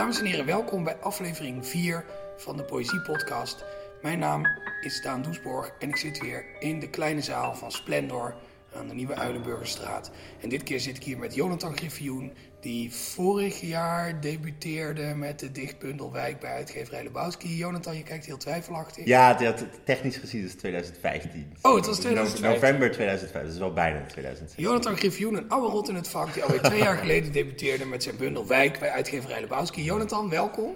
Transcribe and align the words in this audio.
Dames 0.00 0.18
en 0.18 0.24
heren, 0.24 0.46
welkom 0.46 0.84
bij 0.84 0.96
aflevering 0.96 1.66
4 1.66 2.04
van 2.36 2.56
de 2.56 2.64
Poëzie 2.64 3.00
Podcast. 3.00 3.64
Mijn 4.02 4.18
naam 4.18 4.46
is 4.80 5.02
Daan 5.02 5.22
Doesborg 5.22 5.72
en 5.78 5.88
ik 5.88 5.96
zit 5.96 6.18
weer 6.18 6.44
in 6.58 6.80
de 6.80 6.90
kleine 6.90 7.20
zaal 7.20 7.54
van 7.54 7.72
Splendor 7.72 8.34
aan 8.76 8.88
de 8.88 8.94
Nieuwe 8.94 9.14
Uilenburgerstraat. 9.14 10.10
En 10.40 10.48
dit 10.48 10.62
keer 10.62 10.80
zit 10.80 10.96
ik 10.96 11.02
hier 11.02 11.18
met 11.18 11.34
Jonathan 11.34 11.76
Griffioen, 11.76 12.32
die 12.60 12.94
vorig 12.94 13.60
jaar 13.60 14.20
debuteerde 14.20 15.14
met 15.14 15.38
de 15.38 15.52
dichtbundel 15.52 16.12
Wijk 16.12 16.40
bij 16.40 16.50
uitgeverij 16.50 17.02
Lebowski. 17.02 17.56
Jonathan, 17.56 17.96
je 17.96 18.02
kijkt 18.02 18.26
heel 18.26 18.36
twijfelachtig. 18.36 19.06
Ja, 19.06 19.54
technisch 19.84 20.16
gezien 20.16 20.44
is 20.44 20.50
het 20.50 20.58
2015. 20.58 21.52
Oh, 21.62 21.74
het 21.74 21.86
was 21.86 21.98
2015. 21.98 22.50
November 22.50 22.90
2015, 22.90 23.42
dat 23.42 23.52
is 23.52 23.58
wel 23.58 23.72
bijna 23.72 24.06
2016. 24.06 24.62
Jonathan 24.62 24.96
Griffioen, 24.96 25.34
een 25.34 25.48
oude 25.48 25.68
rot 25.68 25.88
in 25.88 25.94
het 25.94 26.08
vak, 26.08 26.34
die 26.34 26.42
alweer 26.42 26.62
twee 26.62 26.78
jaar 26.78 26.96
geleden 26.96 27.32
debuteerde 27.32 27.86
met 27.86 28.02
zijn 28.02 28.16
bundel 28.16 28.46
Wijk 28.46 28.78
bij 28.78 28.90
uitgeverij 28.90 29.40
Lebowski. 29.40 29.82
Jonathan, 29.82 30.28
welkom. 30.28 30.74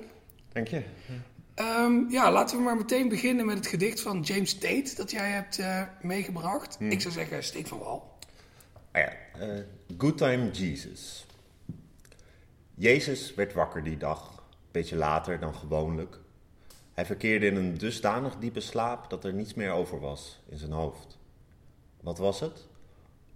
Dank 0.53 0.69
je. 0.69 0.83
Ehm, 1.55 2.09
ja, 2.09 2.33
laten 2.33 2.57
we 2.57 2.63
maar 2.63 2.77
meteen 2.77 3.09
beginnen 3.09 3.47
met 3.47 3.57
het 3.57 3.67
gedicht 3.67 4.01
van 4.01 4.21
James 4.21 4.55
Tate 4.55 4.93
dat 4.97 5.11
jij 5.11 5.31
hebt 5.31 5.59
eh, 5.59 5.83
meegebracht. 6.03 6.77
Ik 6.81 7.01
zou 7.01 7.15
zeggen, 7.15 7.45
steek 7.45 7.67
van 7.67 7.79
wal. 7.79 8.19
Ah 8.93 9.03
ja, 9.03 9.13
eh, 9.41 9.61
Good 9.99 10.19
Time 10.19 10.51
Jesus. 10.51 11.27
Jezus 12.75 13.35
werd 13.35 13.53
wakker 13.53 13.83
die 13.85 13.97
dag, 13.97 14.29
een 14.37 14.69
beetje 14.71 14.97
later 14.97 15.41
dan 15.41 15.55
gewoonlijk. 15.55 16.19
Hij 16.93 17.07
verkeerde 17.07 17.47
in 17.47 17.57
een 17.57 17.79
dusdanig 17.79 18.37
diepe 18.37 18.61
slaap 18.61 19.11
dat 19.11 19.25
er 19.25 19.33
niets 19.33 19.55
meer 19.55 19.71
over 19.71 20.01
was 20.01 20.41
in 20.49 20.59
zijn 20.59 20.73
hoofd. 20.73 21.19
Wat 22.01 22.19
was 22.19 22.41
het? 22.41 22.67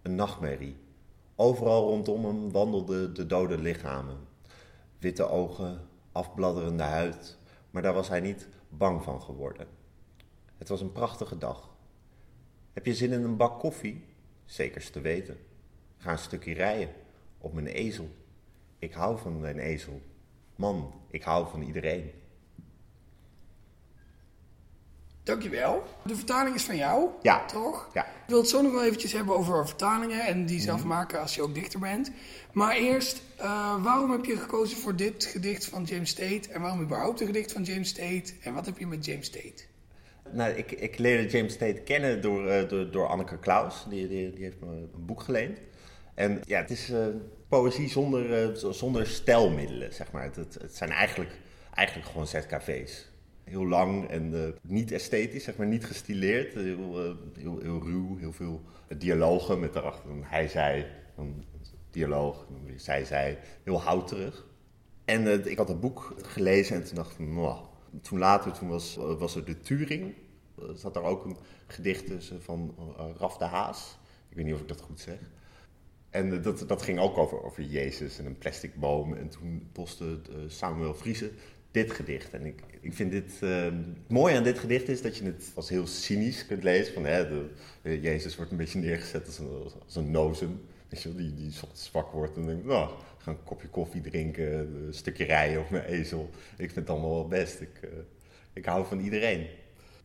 Een 0.02 0.14
nachtmerrie. 0.14 0.76
Overal 1.36 1.88
rondom 1.88 2.24
hem 2.24 2.50
wandelden 2.50 3.14
de 3.14 3.26
dode 3.26 3.58
lichamen. 3.58 4.16
Witte 4.98 5.28
ogen, 5.28 5.80
afbladderende 6.12 6.82
huid, 6.82 7.36
maar 7.78 7.86
daar 7.86 7.96
was 7.96 8.08
hij 8.08 8.20
niet 8.20 8.48
bang 8.68 9.02
van 9.02 9.22
geworden. 9.22 9.66
Het 10.56 10.68
was 10.68 10.80
een 10.80 10.92
prachtige 10.92 11.38
dag. 11.38 11.76
Heb 12.72 12.86
je 12.86 12.94
zin 12.94 13.12
in 13.12 13.22
een 13.22 13.36
bak 13.36 13.58
koffie? 13.58 14.04
Zekers 14.44 14.90
te 14.90 15.00
weten. 15.00 15.38
Ga 15.96 16.12
een 16.12 16.18
stukje 16.18 16.54
rijden 16.54 16.94
op 17.38 17.52
mijn 17.52 17.66
ezel. 17.66 18.08
Ik 18.78 18.92
hou 18.92 19.18
van 19.18 19.40
mijn 19.40 19.58
ezel. 19.58 20.00
Man, 20.56 20.92
ik 21.10 21.22
hou 21.22 21.48
van 21.48 21.62
iedereen. 21.62 22.10
Dankjewel. 25.28 25.82
De 26.04 26.16
vertaling 26.16 26.54
is 26.56 26.62
van 26.62 26.76
jou, 26.76 27.08
Ja. 27.22 27.44
toch? 27.44 27.88
Ja. 27.94 28.04
Ik 28.04 28.10
wil 28.26 28.38
het 28.38 28.48
zo 28.48 28.62
nog 28.62 28.72
wel 28.72 28.84
eventjes 28.84 29.12
hebben 29.12 29.36
over 29.36 29.66
vertalingen 29.66 30.20
en 30.26 30.46
die 30.46 30.60
zelf 30.60 30.78
Mhm. 30.78 30.88
maken 30.88 31.20
als 31.20 31.34
je 31.34 31.42
ook 31.42 31.54
dichter 31.54 31.80
bent. 31.80 32.10
Maar 32.52 32.76
eerst, 32.76 33.22
eh, 33.36 33.82
waarom 33.82 34.10
heb 34.10 34.24
je 34.24 34.36
gekozen 34.36 34.78
voor 34.78 34.96
dit 34.96 35.24
gedicht 35.24 35.64
van 35.64 35.84
James 35.84 36.14
Tate? 36.14 36.48
En 36.52 36.60
waarom 36.60 36.80
überhaupt 36.82 37.20
een 37.20 37.26
gedicht 37.26 37.52
van 37.52 37.62
James 37.62 37.92
Tate? 37.92 38.32
En 38.42 38.54
wat 38.54 38.66
heb 38.66 38.78
je 38.78 38.86
met 38.86 39.04
James 39.04 39.30
Tate? 39.30 39.62
Nou, 40.32 40.52
ik, 40.52 40.72
ik 40.72 40.98
leerde 40.98 41.28
James 41.28 41.56
Tate 41.56 41.80
kennen 41.80 42.20
door, 42.22 42.48
eh, 42.48 42.68
door, 42.68 42.90
door 42.90 43.06
Anneke 43.06 43.38
Klaus. 43.38 43.84
Die, 43.88 44.08
die, 44.08 44.32
die 44.32 44.44
heeft 44.44 44.60
me 44.60 44.66
een 44.66 44.90
boek 45.06 45.20
geleend. 45.22 45.58
En 46.14 46.40
ja, 46.46 46.60
het 46.60 46.70
is 46.70 46.90
eh, 46.90 47.06
poëzie 47.48 47.88
zonder, 47.88 48.56
zonder 48.74 49.06
stijlmiddelen, 49.06 49.94
zeg 49.94 50.12
maar. 50.12 50.22
Het, 50.22 50.36
het, 50.36 50.54
het 50.60 50.76
zijn 50.76 50.90
eigenlijk, 50.90 51.30
eigenlijk 51.74 52.08
gewoon 52.08 52.26
ZKV's. 52.26 53.06
Heel 53.48 53.66
lang 53.66 54.08
en 54.08 54.44
eh, 54.44 54.52
niet 54.62 54.92
esthetisch, 54.92 55.44
zeg 55.44 55.56
maar, 55.56 55.66
niet 55.66 55.84
gestileerd. 55.84 56.54
Heel, 56.54 57.04
eh, 57.04 57.14
heel, 57.38 57.58
heel 57.60 57.82
ruw, 57.82 58.16
heel 58.16 58.32
veel 58.32 58.62
dialogen 58.98 59.60
met 59.60 59.72
daarachter 59.72 60.10
een 60.10 60.24
hij-zij, 60.24 60.90
een 61.16 61.44
dialoog, 61.90 62.46
zij-zij. 62.76 63.38
Heel 63.64 63.80
houterig. 63.80 64.46
En 65.04 65.26
eh, 65.26 65.46
ik 65.46 65.58
had 65.58 65.68
het 65.68 65.80
boek 65.80 66.14
gelezen 66.22 66.76
en 66.76 66.84
toen 66.84 66.94
dacht 66.94 67.18
ik, 67.18 67.18
"Mwah." 67.18 67.66
toen 68.02 68.18
later 68.18 68.52
toen 68.52 68.68
was, 68.68 68.96
eh, 68.96 69.18
was 69.18 69.36
er 69.36 69.44
de 69.44 69.60
Turing. 69.60 70.14
Er 70.58 70.78
zat 70.78 70.94
daar 70.94 71.02
ook 71.02 71.24
een 71.24 71.36
gedicht 71.66 72.06
tussen 72.06 72.42
van 72.42 72.74
eh, 72.78 73.04
Raf 73.16 73.36
de 73.36 73.44
Haas. 73.44 73.98
Ik 74.28 74.36
weet 74.36 74.44
niet 74.44 74.54
of 74.54 74.60
ik 74.60 74.68
dat 74.68 74.80
goed 74.80 75.00
zeg. 75.00 75.18
En 76.10 76.32
eh, 76.32 76.42
dat, 76.42 76.64
dat 76.68 76.82
ging 76.82 76.98
ook 76.98 77.18
over, 77.18 77.42
over 77.42 77.62
Jezus 77.62 78.18
en 78.18 78.26
een 78.26 78.38
plastic 78.38 78.74
boom. 78.74 79.14
En 79.14 79.28
toen 79.28 79.68
postte 79.72 80.20
eh, 80.30 80.36
Samuel 80.46 80.94
Friese 80.94 81.30
dit 81.70 81.92
gedicht. 81.92 82.32
En 82.34 82.46
ik, 82.46 82.62
ik 82.80 82.94
vind 82.94 83.10
dit... 83.10 83.32
eh, 83.40 83.62
het 83.64 84.08
mooie 84.08 84.36
aan 84.36 84.42
dit 84.42 84.58
gedicht 84.58 84.88
is 84.88 85.02
dat 85.02 85.16
je 85.16 85.24
het 85.24 85.50
als 85.54 85.68
heel 85.68 85.86
cynisch 85.86 86.46
kunt 86.46 86.62
lezen. 86.62 86.94
Van, 86.94 87.04
hè, 87.04 87.28
de, 87.28 87.50
de 87.82 88.00
Jezus 88.00 88.36
wordt 88.36 88.50
een 88.50 88.56
beetje 88.56 88.78
neergezet 88.78 89.26
als 89.26 89.38
een, 89.38 89.70
als 89.84 89.96
een 89.96 90.10
nozem. 90.10 90.60
Weet 90.88 91.02
je 91.02 91.14
die, 91.14 91.34
die 91.34 91.52
zwak 91.72 92.12
wordt 92.12 92.36
en 92.36 92.46
denkt... 92.46 92.64
Nou, 92.64 92.90
ga 93.18 93.30
een 93.30 93.44
kopje 93.44 93.68
koffie 93.68 94.00
drinken, 94.00 94.58
een 94.86 94.94
stukje 94.94 95.24
rijden 95.24 95.60
op 95.60 95.70
mijn 95.70 95.84
ezel. 95.84 96.30
Ik 96.56 96.70
vind 96.70 96.74
het 96.74 96.90
allemaal 96.90 97.14
wel 97.14 97.28
best. 97.28 97.60
Ik, 97.60 97.78
eh, 97.82 97.88
ik 98.52 98.64
hou 98.64 98.86
van 98.86 99.00
iedereen. 99.00 99.46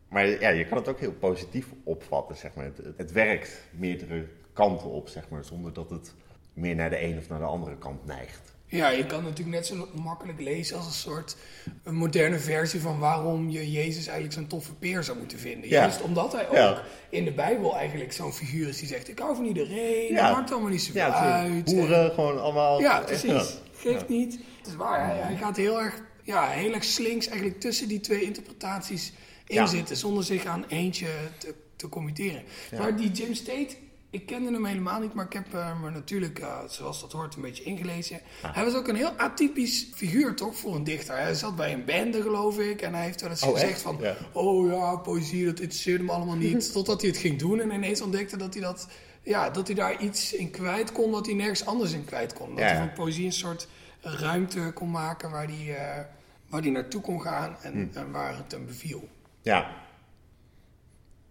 Maar 0.10 0.28
ja, 0.28 0.50
je 0.50 0.66
kan 0.66 0.78
het 0.78 0.88
ook 0.88 1.00
heel 1.00 1.14
positief 1.14 1.68
opvatten, 1.84 2.36
zeg 2.36 2.54
maar. 2.54 2.66
Het, 2.66 2.80
het 2.98 3.12
werkt 3.12 3.62
meerdere 3.72 4.26
kanten 4.54 4.90
op, 4.90 5.08
zeg 5.08 5.30
maar, 5.30 5.44
zonder 5.44 5.74
dat 5.74 5.90
het 5.90 6.14
meer 6.54 6.76
naar 6.76 6.90
de 6.90 7.02
een 7.02 7.18
of 7.18 7.30
naar 7.30 7.40
de 7.40 7.46
andere 7.46 7.78
kant 7.78 8.06
neigt. 8.06 8.53
Ja, 8.78 8.90
je 8.90 9.06
kan 9.06 9.24
natuurlijk 9.24 9.56
net 9.56 9.66
zo 9.66 9.88
makkelijk 9.94 10.40
lezen 10.42 10.78
als 10.78 10.86
een 10.86 10.92
soort 10.92 11.36
een 11.84 11.96
moderne 11.96 12.40
versie 12.40 12.80
van 12.82 13.00
waarom 13.00 13.50
je 13.50 13.72
Jezus 13.72 14.06
eigenlijk 14.08 14.34
zo'n 14.34 14.48
toffe 14.48 14.74
peer 14.74 15.04
zou 15.04 15.18
moeten 15.18 15.40
vinden. 15.40 15.70
Ja. 15.70 15.80
Juist 15.80 16.02
omdat 16.02 16.32
hij 16.34 16.48
ook 16.50 16.56
Ja. 16.56 16.82
in 17.10 17.26
de 17.26 17.32
Bijbel 17.32 17.76
eigenlijk 17.78 18.14
zo'n 18.14 18.34
figuur 18.34 18.68
is 18.68 18.80
die 18.80 18.88
zegt: 18.88 19.10
Ik 19.10 19.20
hou 19.20 19.36
van 19.36 19.46
iedereen, 19.46 20.14
Ja. 20.14 20.28
dat 20.28 20.36
maakt 20.38 20.52
allemaal 20.52 20.70
niet 20.70 20.82
zoveel 20.82 21.02
Ja, 21.02 21.40
uit. 21.42 21.64
boeren 21.66 22.12
gewoon 22.12 22.42
allemaal... 22.42 22.80
Ja, 22.80 23.00
precies. 23.00 23.58
Geeft 23.76 24.10
niet. 24.10 24.40
Het 24.58 24.68
is 24.68 24.76
waar, 24.76 25.06
hij, 25.08 25.18
hij 25.18 25.36
gaat 25.36 25.58
heel 25.58 25.82
erg, 25.82 26.02
ja, 26.24 26.48
heel 26.48 26.74
erg 26.74 26.84
slinks 26.84 27.28
eigenlijk 27.28 27.60
tussen 27.60 27.88
die 27.88 28.00
twee 28.00 28.22
interpretaties 28.22 29.14
in 29.48 29.68
zitten, 29.68 29.98
zonder 29.98 30.24
zich 30.24 30.46
aan 30.46 30.66
eentje 30.68 31.08
te, 31.38 31.54
te 31.76 31.90
committeren. 31.90 32.44
Maar 32.78 32.96
die 32.98 33.12
James 33.12 33.44
Tate, 33.44 33.76
ik 34.14 34.26
kende 34.26 34.52
hem 34.52 34.66
helemaal 34.66 35.00
niet, 35.00 35.14
maar 35.14 35.26
ik 35.26 35.34
heb 35.34 35.48
me 35.82 35.90
natuurlijk, 35.90 36.40
eh, 36.40 36.58
zoals 36.68 37.02
dat 37.02 37.12
hoort, 37.12 37.36
een 37.36 37.42
beetje 37.42 37.64
ingelezen. 37.64 38.20
Hij 38.42 38.64
was 38.64 38.74
ook 38.76 38.88
een 38.88 38.96
heel 38.96 39.12
atypisch 39.18 39.88
figuur, 39.94 40.36
toch, 40.36 40.56
voor 40.56 40.76
een 40.76 40.84
dichter. 40.84 41.18
Hij 41.18 41.34
zat 41.34 41.56
bij 41.56 41.74
een 41.74 41.86
bende, 41.86 42.22
geloof 42.22 42.60
ik, 42.60 42.82
en 42.82 42.94
hij 42.94 43.04
heeft 43.04 43.22
wel 43.22 43.30
eens 43.30 43.44
Oh, 43.44 43.52
gezegd 43.54 43.72
echt? 43.72 43.82
van, 43.82 43.98
Ja. 44.02 44.16
oh 44.32 44.72
ja, 44.72 44.96
poëzie, 44.96 45.46
dat 45.46 45.60
interesseerde 45.60 46.04
me 46.04 46.12
allemaal 46.12 46.36
niet. 46.36 46.72
Totdat 46.74 47.02
hij 47.02 47.10
het 47.10 47.20
ging 47.20 47.40
doen 47.40 47.60
en 47.60 47.72
ineens 47.72 48.02
ontdekte 48.02 48.38
dat 48.38 48.54
hij 48.54 48.64
dat... 48.64 48.88
Ja, 49.26 49.50
dat 49.50 49.68
hij 49.68 49.76
daar 49.76 50.02
iets 50.02 50.34
in 50.34 50.52
kwijt 50.52 50.92
kon, 50.92 51.12
dat 51.12 51.26
hij 51.26 51.36
nergens 51.36 51.66
anders 51.66 51.92
in 51.92 52.06
kwijt 52.06 52.34
kon. 52.34 52.50
Dat 52.50 52.60
Ja. 52.60 52.66
hij 52.66 52.78
van 52.78 52.94
poëzie 52.94 53.26
een 53.26 53.32
soort 53.34 53.68
ruimte 54.02 54.72
kon 54.74 54.92
maken 54.92 55.32
waar 55.32 55.48
hij, 55.48 55.76
eh, 55.76 56.04
waar 56.50 56.62
hij 56.62 56.70
naartoe 56.70 57.02
kon 57.02 57.22
gaan 57.22 57.56
en, 57.62 57.74
Hm. 57.92 57.98
en 57.98 58.12
waar 58.12 58.38
het 58.38 58.52
hem 58.52 58.66
beviel. 58.66 59.08
Ja. 59.42 59.72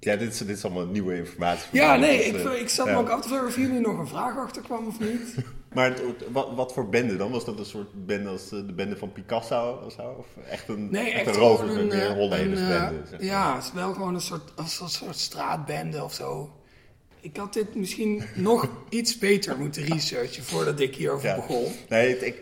Ja, 0.04 0.16
dit 0.16 0.32
is, 0.32 0.38
dit 0.38 0.56
is 0.56 0.64
allemaal 0.64 0.86
nieuwe 0.86 1.16
informatie. 1.16 1.68
voor 1.68 1.78
Ja, 1.78 1.88
mij. 1.96 1.98
nee, 1.98 2.32
Dus, 2.32 2.40
ik, 2.42 2.48
eh, 2.52 2.60
ik 2.60 2.68
zat 2.68 2.86
me 2.86 2.94
ook 2.96 3.08
af 3.08 3.20
te 3.22 3.28
vragen 3.28 3.46
of 3.46 3.54
hier 3.54 3.68
nu 3.68 3.80
nog 3.80 3.98
een 3.98 4.06
vraag 4.08 4.36
achter 4.38 4.62
kwam 4.62 4.86
of 4.86 5.00
niet. 5.00 5.34
Maar 5.74 5.88
het- 5.90 6.02
wat, 6.32 6.48
wat 6.54 6.72
voor 6.72 6.88
bende 6.88 7.16
dan? 7.16 7.30
Was 7.30 7.44
dat 7.44 7.58
een 7.58 7.64
soort 7.64 8.06
bende 8.06 8.28
als 8.28 8.42
eh, 8.52 8.58
de 8.66 8.72
bende 8.72 8.96
van 8.96 9.12
Picasso 9.12 9.82
of 9.86 9.92
zo? 9.92 10.14
Of 10.18 10.26
echt 10.50 10.68
een, 10.68 10.90
Nee, 10.90 11.10
echt 11.12 11.26
een 11.26 11.32
een, 11.80 11.86
meer 11.88 12.08
eh, 13.00 13.08
zeg 13.10 13.10
maar. 13.10 13.24
Ja, 13.28 13.54
het 13.54 13.64
is 13.64 13.72
wel 13.72 13.92
gewoon 13.92 14.14
een 14.14 14.20
soort, 14.20 14.52
als 14.56 14.80
een 14.80 14.88
soort 14.88 15.16
straatbende 15.18 16.04
of 16.04 16.14
zo. 16.14 16.50
Ik 17.20 17.36
had 17.36 17.52
dit 17.52 17.74
misschien 17.74 18.22
nog 18.34 18.68
iets 18.88 19.18
beter 19.18 19.58
moeten 19.58 19.82
researchen 19.84 20.44
voordat 20.44 20.80
ik 20.80 20.94
hierover 20.96 21.28
Ja. 21.28 21.34
begon. 21.36 21.72
Nee, 21.88 22.08
het- 22.10 22.22
ik, 22.22 22.36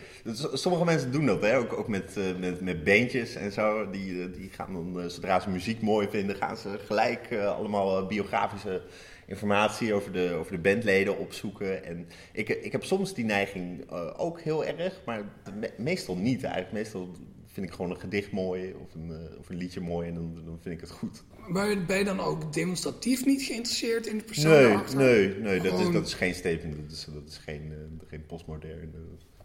sommige 0.52 0.84
mensen 0.84 1.12
doen 1.12 1.26
dat, 1.26 1.42
hè? 1.42 1.56
Ook, 1.56 1.72
ook 1.72 1.88
met, 1.88 2.16
eh, 2.16 2.24
met, 2.38 2.60
met 2.60 2.84
beentjes 2.84 3.34
en 3.34 3.52
zo. 3.52 3.90
Die, 3.90 4.22
eh, 4.22 4.32
die 4.32 4.50
gaan 4.50 4.72
dan, 4.72 5.00
eh, 5.00 5.08
zodra 5.08 5.40
ze 5.40 5.50
muziek 5.50 5.80
mooi 5.80 6.08
vinden, 6.08 6.36
gaan 6.36 6.56
ze 6.56 6.78
gelijk 6.86 7.34
allemaal 7.34 8.06
biografische 8.06 8.82
informatie 9.26 9.94
over 9.94 10.12
de, 10.12 10.32
over 10.38 10.52
de 10.52 10.58
bandleden 10.58 11.18
opzoeken. 11.18 11.84
En 11.84 12.08
ik, 12.32 12.48
ik 12.48 12.72
heb 12.72 12.84
soms 12.84 13.14
die 13.14 13.24
neiging 13.24 13.90
ook 14.16 14.40
heel 14.40 14.64
erg, 14.64 15.00
maar 15.06 15.24
me- 15.60 15.72
meestal 15.76 16.16
niet 16.16 16.42
eigenlijk. 16.42 16.72
Meestal 16.72 17.10
vind 17.46 17.66
ik 17.66 17.72
gewoon 17.72 17.90
een 17.90 18.00
gedicht 18.00 18.32
mooi 18.32 18.74
of 18.82 18.94
een, 18.94 19.12
of 19.38 19.48
een 19.48 19.56
liedje 19.56 19.80
mooi 19.80 20.08
en 20.08 20.14
dan, 20.14 20.42
dan 20.44 20.58
vind 20.60 20.74
ik 20.74 20.80
het 20.80 20.90
goed. 20.90 21.22
Maar 21.48 21.84
ben 21.86 21.98
je 21.98 22.04
dan 22.04 22.20
ook 22.20 22.52
demonstratief 22.52 23.24
niet 23.24 23.42
geïnteresseerd 23.42 24.06
in 24.06 24.18
de 24.18 24.24
persoon 24.24 24.52
Nee, 24.96 25.28
nee, 25.28 25.34
nee 25.38 25.60
dat, 25.60 25.78
is, 25.80 25.90
dat 25.90 26.06
is 26.06 26.14
geen 26.14 26.34
statement. 26.34 26.76
Dat 26.76 26.90
is, 26.90 27.06
dat 27.14 27.28
is 27.28 27.36
geen, 27.36 27.72
geen 28.06 28.26
postmoderne. 28.26 28.88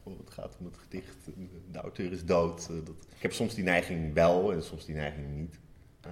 Oh, 0.08 0.20
het 0.20 0.34
gaat 0.34 0.56
om 0.60 0.66
het 0.66 0.78
gedicht. 0.78 1.16
De 1.72 1.80
auteur 1.80 2.12
is 2.12 2.26
dood. 2.26 2.60
eh, 2.62 2.68
dat. 2.86 2.96
Ik 3.16 3.22
heb 3.22 3.34
soms 3.34 3.54
die 3.56 3.64
neiging 3.64 4.14
wel 4.14 4.52
en 4.54 4.64
soms 4.64 4.86
die 4.86 4.96
neiging 4.96 5.28
niet. 5.36 5.60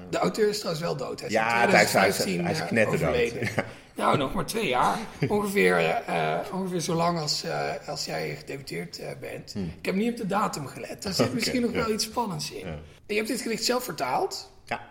De 0.09 0.17
auteur 0.17 0.49
is 0.49 0.57
trouwens 0.59 0.83
wel 0.85 0.97
dood. 0.97 1.19
Hij 1.19 1.29
is 1.29 1.35
Ja, 1.35 1.63
in 1.63 1.69
hij 1.69 1.83
is- 1.83 1.91
hij 1.93 2.07
is- 2.07 2.15
2015 2.15 2.43
hij 2.43 2.51
is 2.51 2.59
eh, 2.59 2.67
knetterdood. 2.67 3.65
Nou, 3.95 4.17
nog 4.17 4.33
maar 4.33 4.45
twee 4.45 4.67
jaar. 4.67 4.97
ongeveer, 5.27 5.77
eh, 5.77 6.33
eh, 6.39 6.53
ongeveer 6.53 6.79
zo 6.79 6.93
lang 6.95 7.19
als, 7.19 7.43
eh, 7.43 7.87
als 7.87 8.05
jij 8.05 8.35
gedebuteerd 8.35 8.99
eh, 8.99 9.11
bent. 9.19 9.55
Ik 9.55 9.85
heb 9.85 9.95
niet 9.95 10.11
op 10.11 10.17
de 10.17 10.25
datum 10.25 10.65
gelet. 10.67 11.03
Daar 11.03 11.13
zit 11.13 11.33
misschien 11.37 11.61
nog 11.61 11.71
ja. 11.71 11.77
wel 11.77 11.91
iets 11.93 12.03
spannends 12.05 12.51
in. 12.51 12.65
Ja. 12.67 12.79
Je 13.07 13.15
hebt 13.15 13.27
dit 13.27 13.41
gedicht 13.41 13.63
zelf 13.63 13.83
vertaald. 13.83 14.51
Ja. 14.65 14.89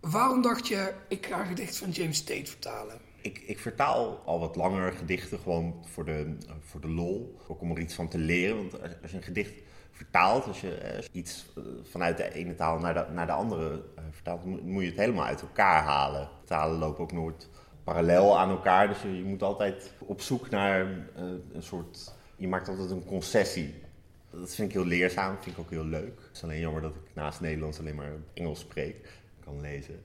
Waarom 0.00 0.42
dacht 0.42 0.68
je, 0.68 0.92
ik 1.08 1.26
ga 1.26 1.40
een 1.40 1.46
gedicht 1.46 1.76
van 1.76 1.90
James 1.90 2.22
Tate 2.24 2.46
vertalen? 2.46 3.00
Ik, 3.26 3.42
ik 3.46 3.58
vertaal 3.58 4.22
al 4.24 4.40
wat 4.40 4.56
langer 4.56 4.92
gedichten 4.92 5.38
gewoon 5.38 5.84
voor 5.84 6.04
de, 6.04 6.36
voor 6.60 6.80
de 6.80 6.88
lol. 6.88 7.36
Ook 7.48 7.60
om 7.60 7.70
er 7.70 7.78
iets 7.78 7.94
van 7.94 8.08
te 8.08 8.18
leren. 8.18 8.56
Want 8.56 8.82
als, 9.02 9.10
je 9.10 9.16
een 9.16 9.22
gedicht 9.22 9.52
vertaalt, 9.90 10.46
als 10.46 10.60
je 10.60 10.74
eh, 10.74 11.04
iets 11.12 11.46
eh, 11.56 11.62
vanuit 11.82 12.16
de 12.16 12.34
ene 12.34 12.54
taal 12.54 12.78
naar 12.78 12.94
de, 12.94 13.06
naar 13.12 13.26
de 13.26 13.32
andere 13.32 13.82
eh, 13.96 14.04
vertaalt, 14.10 14.44
moet, 14.44 14.82
je 14.82 14.88
het 14.88 14.98
helemaal 14.98 15.24
uit 15.24 15.40
elkaar 15.40 15.82
halen. 15.82 16.28
Talen 16.44 16.78
lopen 16.78 17.02
ook 17.02 17.12
nooit 17.12 17.48
parallel 17.84 18.38
aan 18.38 18.50
elkaar. 18.50 18.88
Dus 18.88 19.02
je, 19.02 19.08
moet 19.08 19.42
altijd 19.42 19.92
op 19.98 20.20
zoek 20.20 20.50
naar 20.50 20.86
een 21.52 21.62
soort. 21.62 22.14
Je 22.36 22.48
maakt 22.48 22.68
altijd 22.68 22.90
een 22.90 23.04
concessie. 23.04 23.74
Dat 24.30 24.54
vind 24.54 24.68
ik 24.68 24.74
heel 24.74 24.86
leerzaam, 24.86 25.36
vind 25.40 25.56
ik 25.56 25.62
ook 25.62 25.70
heel 25.70 25.84
leuk. 25.84 26.18
Het 26.26 26.36
is 26.36 26.42
alleen 26.42 26.60
jammer 26.60 26.82
dat 26.82 26.94
ik 26.94 27.14
naast 27.14 27.40
Nederlands 27.40 27.78
alleen 27.78 27.94
maar 27.94 28.12
Engels 28.34 28.60
spreek, 28.60 29.08
kan 29.44 29.60
lezen. 29.60 30.00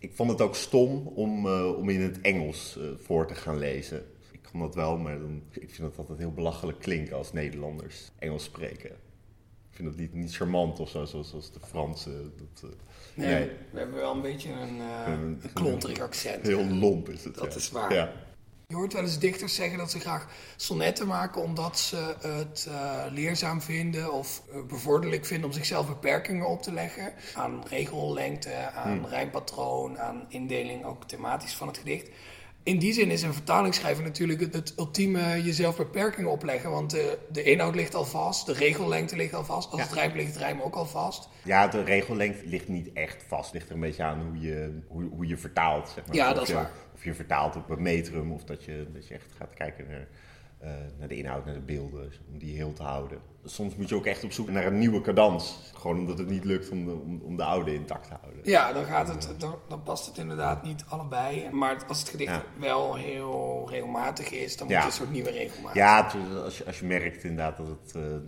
Ik 0.00 0.10
vond 0.14 0.30
het 0.30 0.40
ook 0.40 0.54
stom 0.54 1.06
om, 1.06 1.46
eh, 1.46 1.76
om 1.76 1.88
in 1.88 2.00
het 2.00 2.20
Engels 2.20 2.76
eh, 2.78 2.84
voor 2.98 3.26
te 3.26 3.34
gaan 3.34 3.58
lezen. 3.58 4.04
Ik 4.32 4.38
kan 4.50 4.60
dat 4.60 4.74
wel, 4.74 4.96
maar 4.98 5.18
dan, 5.18 5.42
ik 5.50 5.70
vind 5.70 5.88
het 5.88 5.98
altijd 5.98 6.18
heel 6.18 6.32
belachelijk 6.32 6.78
klinken 6.78 7.16
als 7.16 7.32
Nederlanders 7.32 8.10
Engels 8.18 8.44
spreken. 8.44 8.90
Ik 9.70 9.84
vind 9.84 9.88
dat 9.88 9.96
niet, 9.98 10.14
niet 10.14 10.34
charmant 10.36 10.80
of 10.80 10.88
zo, 10.88 11.04
zoals, 11.04 11.30
zoals 11.30 11.52
de 11.52 11.60
Fransen. 11.60 12.32
Dat, 12.36 12.70
eh, 12.70 12.76
Nee, 13.14 13.34
Nee. 13.34 13.50
we 13.70 13.78
hebben 13.78 13.96
wel 13.96 14.14
een 14.14 14.22
beetje 14.22 14.50
een, 14.52 14.78
Een- 14.80 15.38
een 15.42 15.52
klonterig 15.52 16.00
accent. 16.00 16.46
heel 16.46 16.64
lomp 16.64 17.08
is 17.08 17.24
het. 17.24 17.34
Dat 17.34 17.52
ja. 17.52 17.58
is 17.58 17.70
waar. 17.70 17.94
Ja. 17.94 18.12
Je 18.70 18.76
hoort 18.76 18.92
wel 18.92 19.02
eens 19.02 19.18
dichters 19.18 19.54
zeggen 19.54 19.78
dat 19.78 19.90
ze 19.90 20.00
graag 20.00 20.26
sonnetten 20.56 21.06
maken 21.06 21.42
omdat 21.42 21.78
ze 21.78 22.14
het 22.20 22.66
eh, 22.70 23.04
leerzaam 23.10 23.62
vinden 23.62 24.12
of 24.12 24.42
eh, 24.52 24.62
bevorderlijk 24.62 25.26
vinden 25.26 25.48
om 25.48 25.54
zichzelf 25.54 25.86
beperkingen 25.86 26.46
op 26.46 26.62
te 26.62 26.72
leggen. 26.72 27.12
Aan 27.34 27.64
regellengte, 27.68 28.70
aan 28.70 29.06
rijmpatroon, 29.06 29.98
aan 29.98 30.26
indeling 30.28 30.84
ook 30.84 31.04
thematisch 31.04 31.54
van 31.54 31.66
het 31.68 31.78
gedicht. 31.78 32.08
In 32.68 32.78
die 32.78 32.92
zin 32.92 33.10
is 33.10 33.22
een 33.22 33.32
vertalingsschrijver 33.32 34.04
natuurlijk 34.04 34.40
het, 34.40 34.54
het 34.54 34.74
ultieme 34.78 35.42
jezelf 35.42 35.76
beperkingen 35.76 36.30
opleggen. 36.30 36.70
Want 36.70 36.90
de, 36.90 37.18
de 37.32 37.42
inhoud 37.42 37.74
ligt 37.74 37.94
al 37.94 38.04
vast, 38.04 38.46
de 38.46 38.52
regellengte 38.52 39.16
ligt 39.16 39.34
al 39.34 39.44
vast. 39.44 39.70
Als 39.70 39.80
Ja. 39.80 39.86
het 39.86 39.96
rijmt 39.96 40.14
ligt 40.14 40.28
het 40.28 40.36
rijm 40.42 40.60
ook 40.60 40.74
al 40.74 40.86
vast. 40.86 41.28
Ja, 41.42 41.68
de 41.68 41.82
regellengte 41.82 42.46
ligt 42.46 42.68
niet 42.68 42.92
echt 42.92 43.24
vast. 43.28 43.44
Het 43.44 43.54
ligt 43.54 43.68
er 43.68 43.74
een 43.74 43.80
beetje 43.80 44.02
aan 44.02 44.20
hoe 44.26 44.40
je, 44.40 44.78
hoe, 44.86 45.08
hoe 45.10 45.26
je 45.26 45.36
vertaalt. 45.36 45.88
Zeg 45.88 46.06
maar. 46.06 46.16
Ja, 46.16 46.28
Of 46.28 46.34
dat 46.34 46.42
is 46.42 46.48
je, 46.48 46.54
waar. 46.54 46.70
Of 46.94 47.04
je 47.04 47.14
vertaalt 47.14 47.56
op 47.56 47.70
een 47.70 47.82
metrum, 47.82 48.32
of 48.32 48.44
dat 48.44 48.64
je, 48.64 48.86
dat 48.92 49.08
je 49.08 49.14
echt 49.14 49.32
gaat 49.38 49.54
kijken 49.54 49.84
naar, 49.88 50.08
eh, 50.58 50.70
naar 50.98 51.08
de 51.08 51.16
inhoud, 51.16 51.44
naar 51.44 51.54
de 51.54 51.60
beelden, 51.60 52.12
om 52.32 52.38
die 52.38 52.56
heel 52.56 52.72
te 52.72 52.82
houden. 52.82 53.18
Soms 53.44 53.76
moet 53.76 53.88
je 53.88 53.94
ook 53.94 54.06
echt 54.06 54.24
op 54.24 54.32
zoek 54.32 54.50
naar 54.50 54.66
een 54.66 54.78
nieuwe 54.78 55.00
cadans. 55.00 55.70
Gewoon 55.74 55.98
omdat 55.98 56.18
het 56.18 56.28
niet 56.28 56.44
lukt 56.44 56.68
om 56.70 56.84
de, 56.84 56.92
om, 56.92 57.20
om 57.24 57.36
de 57.36 57.44
oude 57.44 57.74
intact 57.74 58.08
te 58.08 58.14
houden. 58.20 58.40
Ja, 58.44 58.72
dan, 58.72 58.84
gaat 58.84 59.08
het, 59.08 59.34
dan, 59.40 59.54
dan 59.68 59.82
past 59.82 60.06
het 60.06 60.18
inderdaad 60.18 60.62
niet 60.62 60.84
allebei. 60.88 61.50
Maar 61.50 61.84
als 61.88 61.98
het 62.00 62.08
gedicht 62.08 62.32
Ja. 62.32 62.42
wel 62.58 62.94
heel 62.94 63.66
regelmatig 63.70 64.30
is, 64.30 64.56
dan 64.56 64.66
moet 64.66 64.76
je 64.76 64.82
een 64.82 64.92
soort 64.92 65.10
nieuwe 65.10 65.30
regelmaat. 65.30 65.74
Ja, 65.74 66.00
als 66.44 66.58
je, 66.58 66.64
als 66.64 66.78
je 66.78 66.86
merkt 66.86 67.22
inderdaad 67.24 67.56
dat 67.56 67.66
het, 67.66 67.94
eh, 67.94 68.14
eh, 68.14 68.20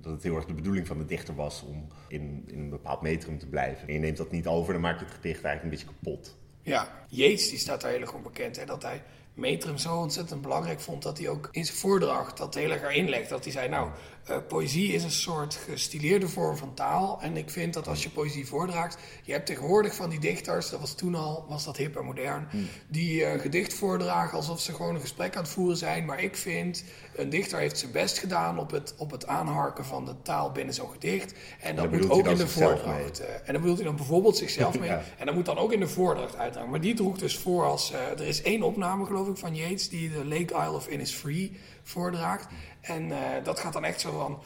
dat 0.00 0.12
het 0.12 0.22
heel 0.22 0.36
erg 0.36 0.44
de 0.44 0.54
bedoeling 0.54 0.86
van 0.86 0.98
de 0.98 1.04
dichter 1.06 1.34
was 1.34 1.62
om 1.62 1.86
in, 2.08 2.44
in 2.46 2.58
een 2.58 2.70
bepaald 2.70 3.00
metrum 3.00 3.38
te 3.38 3.46
blijven. 3.48 3.88
En 3.88 3.94
je 3.94 4.00
neemt 4.00 4.16
dat 4.16 4.30
niet 4.30 4.46
over, 4.46 4.72
dan 4.72 4.82
maak 4.82 4.98
je 4.98 5.04
het 5.04 5.14
gedicht 5.14 5.44
eigenlijk 5.44 5.62
een 5.62 5.70
beetje 5.70 5.96
kapot. 6.02 6.36
Ja, 6.62 6.88
Yates 7.08 7.50
die 7.50 7.58
staat 7.58 7.80
daar 7.80 7.90
heel 7.90 8.00
erg 8.00 8.14
om 8.14 8.22
bekend. 8.22 8.56
Hè, 8.56 8.64
dat 8.64 8.82
hij 8.82 9.02
metrum 9.34 9.78
zo 9.78 9.96
ontzettend 9.96 10.42
belangrijk 10.42 10.80
vond 10.80 11.02
dat 11.02 11.18
hij 11.18 11.28
ook 11.28 11.48
in 11.50 11.64
zijn 11.64 11.76
voordracht 11.76 12.36
dat 12.36 12.54
heel 12.54 12.70
erg 12.70 12.82
erin. 12.82 13.28
Dat 13.28 13.44
hij 13.44 13.52
zei, 13.52 13.68
nou, 13.68 13.90
eh, 14.26 14.36
poëzie 14.48 14.92
is 14.92 15.02
een 15.04 15.10
soort 15.10 15.54
gestileerde 15.54 16.28
vorm 16.28 16.56
van 16.56 16.74
taal. 16.74 17.18
En 17.22 17.36
ik 17.36 17.50
vind 17.50 17.74
dat 17.74 17.88
als 17.88 18.02
je 18.02 18.10
poëzie 18.10 18.46
voordraagt, 18.46 18.96
je 19.22 19.32
hebt 19.32 19.46
tegenwoordig 19.46 19.94
van 19.94 20.10
die 20.10 20.20
dichters, 20.20 20.70
dat 20.70 20.80
was 20.80 20.94
toen 20.94 21.14
al, 21.14 21.44
was 21.48 21.64
dat 21.64 21.76
hip 21.76 21.96
en 21.96 22.04
modern, 22.04 22.48
die 22.88 23.24
eh, 23.24 23.32
een 23.32 23.40
gedicht 23.40 23.74
voordragen 23.74 24.36
alsof 24.36 24.60
ze 24.60 24.72
gewoon 24.74 24.94
een 24.94 25.00
gesprek 25.00 25.36
aan 25.36 25.42
het 25.42 25.52
voeren 25.52 25.76
zijn. 25.76 26.04
Maar 26.04 26.22
ik 26.22 26.36
vind, 26.36 26.84
een 27.16 27.30
dichter 27.30 27.58
heeft 27.58 27.78
zijn 27.78 27.92
best 27.92 28.18
gedaan 28.18 28.58
op 28.58 28.70
het, 28.70 28.94
op 28.98 29.10
het 29.10 29.26
aanharken 29.26 29.84
van 29.84 30.04
de 30.04 30.14
taal 30.22 30.52
binnen 30.52 30.74
zo'n 30.74 30.90
gedicht. 30.90 31.34
En 31.60 31.76
dat 31.76 31.90
moet 31.90 32.10
ook 32.10 32.26
in 32.28 32.36
de 32.36 32.48
voordracht. 32.48 33.20
eh, 33.20 33.34
en 33.34 33.52
dan 33.52 33.60
bedoelt 33.60 33.76
hij 33.78 33.86
dan 33.86 33.96
bijvoorbeeld 33.96 34.36
zichzelf 34.36 34.78
mee. 34.80 34.88
Ja. 34.88 35.02
En 35.18 35.26
dat 35.26 35.34
moet 35.34 35.46
dan 35.46 35.58
ook 35.58 35.72
in 35.72 35.80
de 35.80 35.88
voordracht 35.88 36.36
uitdragen. 36.36 36.70
Maar 36.70 36.80
die 36.80 36.94
droeg 36.94 37.18
dus 37.18 37.38
voor 37.38 37.64
als... 37.64 37.92
eh, 37.92 38.10
er 38.10 38.26
is 38.26 38.42
één 38.42 38.62
opname, 38.62 39.04
geloof 39.06 39.28
ik, 39.28 39.36
van 39.36 39.54
Yates... 39.56 39.88
die 39.88 40.10
de 40.10 40.24
Lake 40.24 40.54
Isle 40.54 40.72
of 40.72 40.88
Innisfree 40.88 41.56
voordraagt. 41.82 42.46
En 42.84 43.12
eh, 43.12 43.44
dat 43.44 43.60
gaat 43.60 43.72
dan 43.72 43.84
echt 43.84 44.00
zo 44.00 44.10
van... 44.10 44.38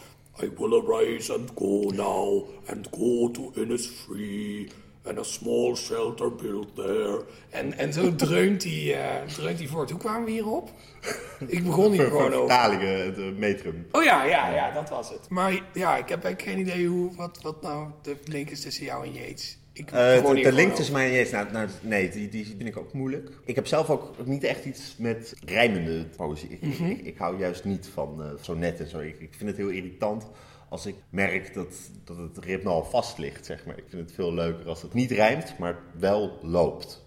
I 0.42 0.50
will 0.56 0.82
arise 0.84 1.32
and 1.32 1.50
go 1.54 1.90
now 1.90 2.48
and 2.66 2.88
go 2.90 3.30
to 3.30 3.52
Innisfree... 3.54 4.68
And 5.08 5.18
a 5.18 5.24
small 5.24 5.76
shelter 5.76 6.34
built 6.34 6.74
there. 6.74 7.24
En, 7.50 7.78
en 7.78 7.92
zo 7.92 8.14
dreunt 8.14 8.64
hij, 8.64 8.94
eh, 8.94 9.26
dreunt 9.26 9.58
hij 9.58 9.68
voort. 9.68 9.90
Hoe 9.90 10.00
kwamen 10.00 10.24
we 10.24 10.30
hierop? 10.30 10.70
Ik 11.46 11.64
begon 11.64 11.92
hier 11.92 12.06
gewoon 12.06 12.32
over. 12.32 12.48
Vertalingen, 12.48 13.04
het 13.04 13.18
eh, 13.18 13.24
metrum. 13.36 13.86
Oh 13.92 14.02
ja, 14.02 14.24
ja, 14.24 14.54
ja, 14.54 14.70
dat 14.72 14.88
was 14.88 15.08
het. 15.08 15.28
Maar 15.28 15.52
ja, 15.72 15.96
ik 15.96 16.08
heb 16.08 16.24
eigenlijk 16.24 16.42
geen 16.42 16.58
idee 16.58 16.86
hoe, 16.86 17.16
wat, 17.16 17.38
wat 17.42 17.62
nou 17.62 17.88
de 18.02 18.16
link 18.24 18.50
is 18.50 18.60
tussen 18.60 18.84
jou 18.84 19.06
en 19.06 19.12
Yates. 19.12 19.58
Ik 19.78 19.90
Eh, 19.90 20.24
de, 20.42 20.52
link 20.52 20.74
tussen 20.74 20.94
mij 20.94 21.06
en 21.06 21.12
Jezus, 21.12 21.30
nou, 21.30 21.52
nou, 21.52 21.68
nee, 21.80 22.10
die, 22.10 22.28
die 22.28 22.46
vind 22.46 22.64
ik 22.66 22.76
ook 22.76 22.92
moeilijk. 22.92 23.30
Ik 23.44 23.54
heb 23.54 23.66
zelf 23.66 23.90
ook 23.90 24.26
niet 24.26 24.44
echt 24.44 24.64
iets 24.64 24.94
met 24.98 25.34
rijmende 25.44 26.04
poëzie. 26.16 26.48
Ik, 26.48 26.62
Mhm. 26.62 26.84
ik, 26.84 27.00
ik 27.00 27.18
hou 27.18 27.38
juist 27.38 27.64
niet 27.64 27.86
van 27.92 28.22
eh 28.22 28.30
sonnetten 28.40 28.84
en 28.84 28.90
zo. 28.90 28.98
Ik, 28.98 29.20
ik 29.20 29.34
vind 29.34 29.48
het 29.50 29.58
heel 29.58 29.68
irritant 29.68 30.26
als 30.68 30.86
ik 30.86 30.94
merk 31.10 31.54
dat, 31.54 31.74
dat 32.04 32.16
het 32.16 32.38
ritme 32.38 32.70
al 32.70 32.84
vast 32.84 33.18
ligt, 33.18 33.46
zeg 33.46 33.66
maar. 33.66 33.78
Ik 33.78 33.84
vind 33.88 34.02
het 34.02 34.12
veel 34.12 34.34
leuker 34.34 34.68
als 34.68 34.82
het 34.82 34.94
niet 34.94 35.10
rijmt, 35.10 35.58
maar 35.58 35.78
wel 35.98 36.38
loopt. 36.42 37.06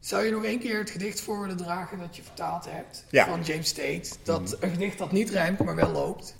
Zou 0.00 0.24
je 0.24 0.30
nog 0.30 0.44
één 0.44 0.58
keer 0.58 0.78
het 0.78 0.90
gedicht 0.90 1.20
voor 1.20 1.40
willen 1.40 1.56
dragen 1.56 1.98
dat 1.98 2.16
je 2.16 2.22
vertaald 2.22 2.70
hebt 2.70 3.04
Ja. 3.10 3.22
Mhm. 3.26 3.34
van 3.34 3.42
James 3.44 3.72
Tate? 3.72 4.10
Dat 4.22 4.56
een 4.60 4.70
gedicht 4.70 4.98
dat 4.98 5.12
niet 5.12 5.30
rijmt, 5.30 5.64
maar 5.64 5.74
wel 5.74 5.90
loopt. 5.90 6.36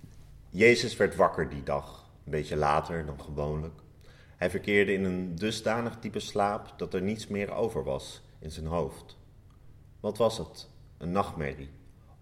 Jezus 0.50 0.96
werd 0.96 1.16
wakker 1.16 1.48
die 1.48 1.62
dag, 1.62 2.10
een 2.24 2.30
beetje 2.30 2.56
later 2.56 3.06
dan 3.06 3.20
gewoonlijk. 3.20 3.74
Hij 4.38 4.50
verkeerde 4.50 4.92
in 4.92 5.04
een 5.04 5.34
dusdanig 5.34 5.98
diepe 5.98 6.20
slaap 6.20 6.74
dat 6.76 6.94
er 6.94 7.02
niets 7.02 7.26
meer 7.26 7.52
over 7.52 7.84
was 7.84 8.22
in 8.38 8.50
zijn 8.50 8.66
hoofd. 8.66 9.16
Wat 10.00 10.18
was 10.18 10.38
het? 10.38 10.68
Een 10.98 11.12
nachtmerrie. 11.12 11.70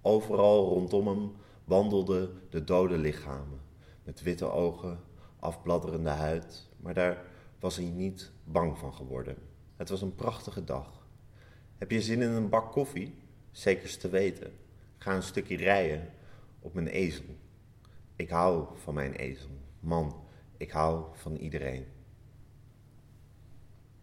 Overal 0.02 0.68
rondom 0.68 1.06
hem 1.06 1.32
wandelden 1.64 2.40
de 2.50 2.64
dode 2.64 2.98
lichamen, 2.98 3.60
met 4.04 4.22
witte 4.22 4.50
ogen, 4.50 5.00
afbladderende 5.38 6.10
huid, 6.10 6.68
maar 6.76 6.94
daar 6.94 7.24
was 7.60 7.76
hij 7.76 7.84
niet 7.84 8.30
bang 8.44 8.78
van 8.78 8.94
geworden. 8.94 9.36
Het 9.76 9.88
was 9.88 10.02
een 10.02 10.14
prachtige 10.14 10.64
dag. 10.64 11.06
Heb 11.78 11.90
je 11.90 12.02
zin 12.02 12.22
in 12.22 12.30
een 12.30 12.48
bak 12.48 12.72
koffie? 12.72 13.14
Zekers 13.50 13.96
te 13.96 14.08
weten. 14.08 14.52
Ga 14.98 15.14
een 15.14 15.22
stukje 15.22 15.56
rijden 15.56 16.10
op 16.60 16.74
mijn 16.74 16.88
ezel. 16.88 17.24
Ik 18.16 18.30
hou 18.30 18.66
van 18.74 18.94
mijn 18.94 19.12
ezel. 19.12 19.50
Man, 19.80 20.24
ik 20.56 20.70
hou 20.70 21.04
van 21.12 21.36
iedereen. 21.36 21.95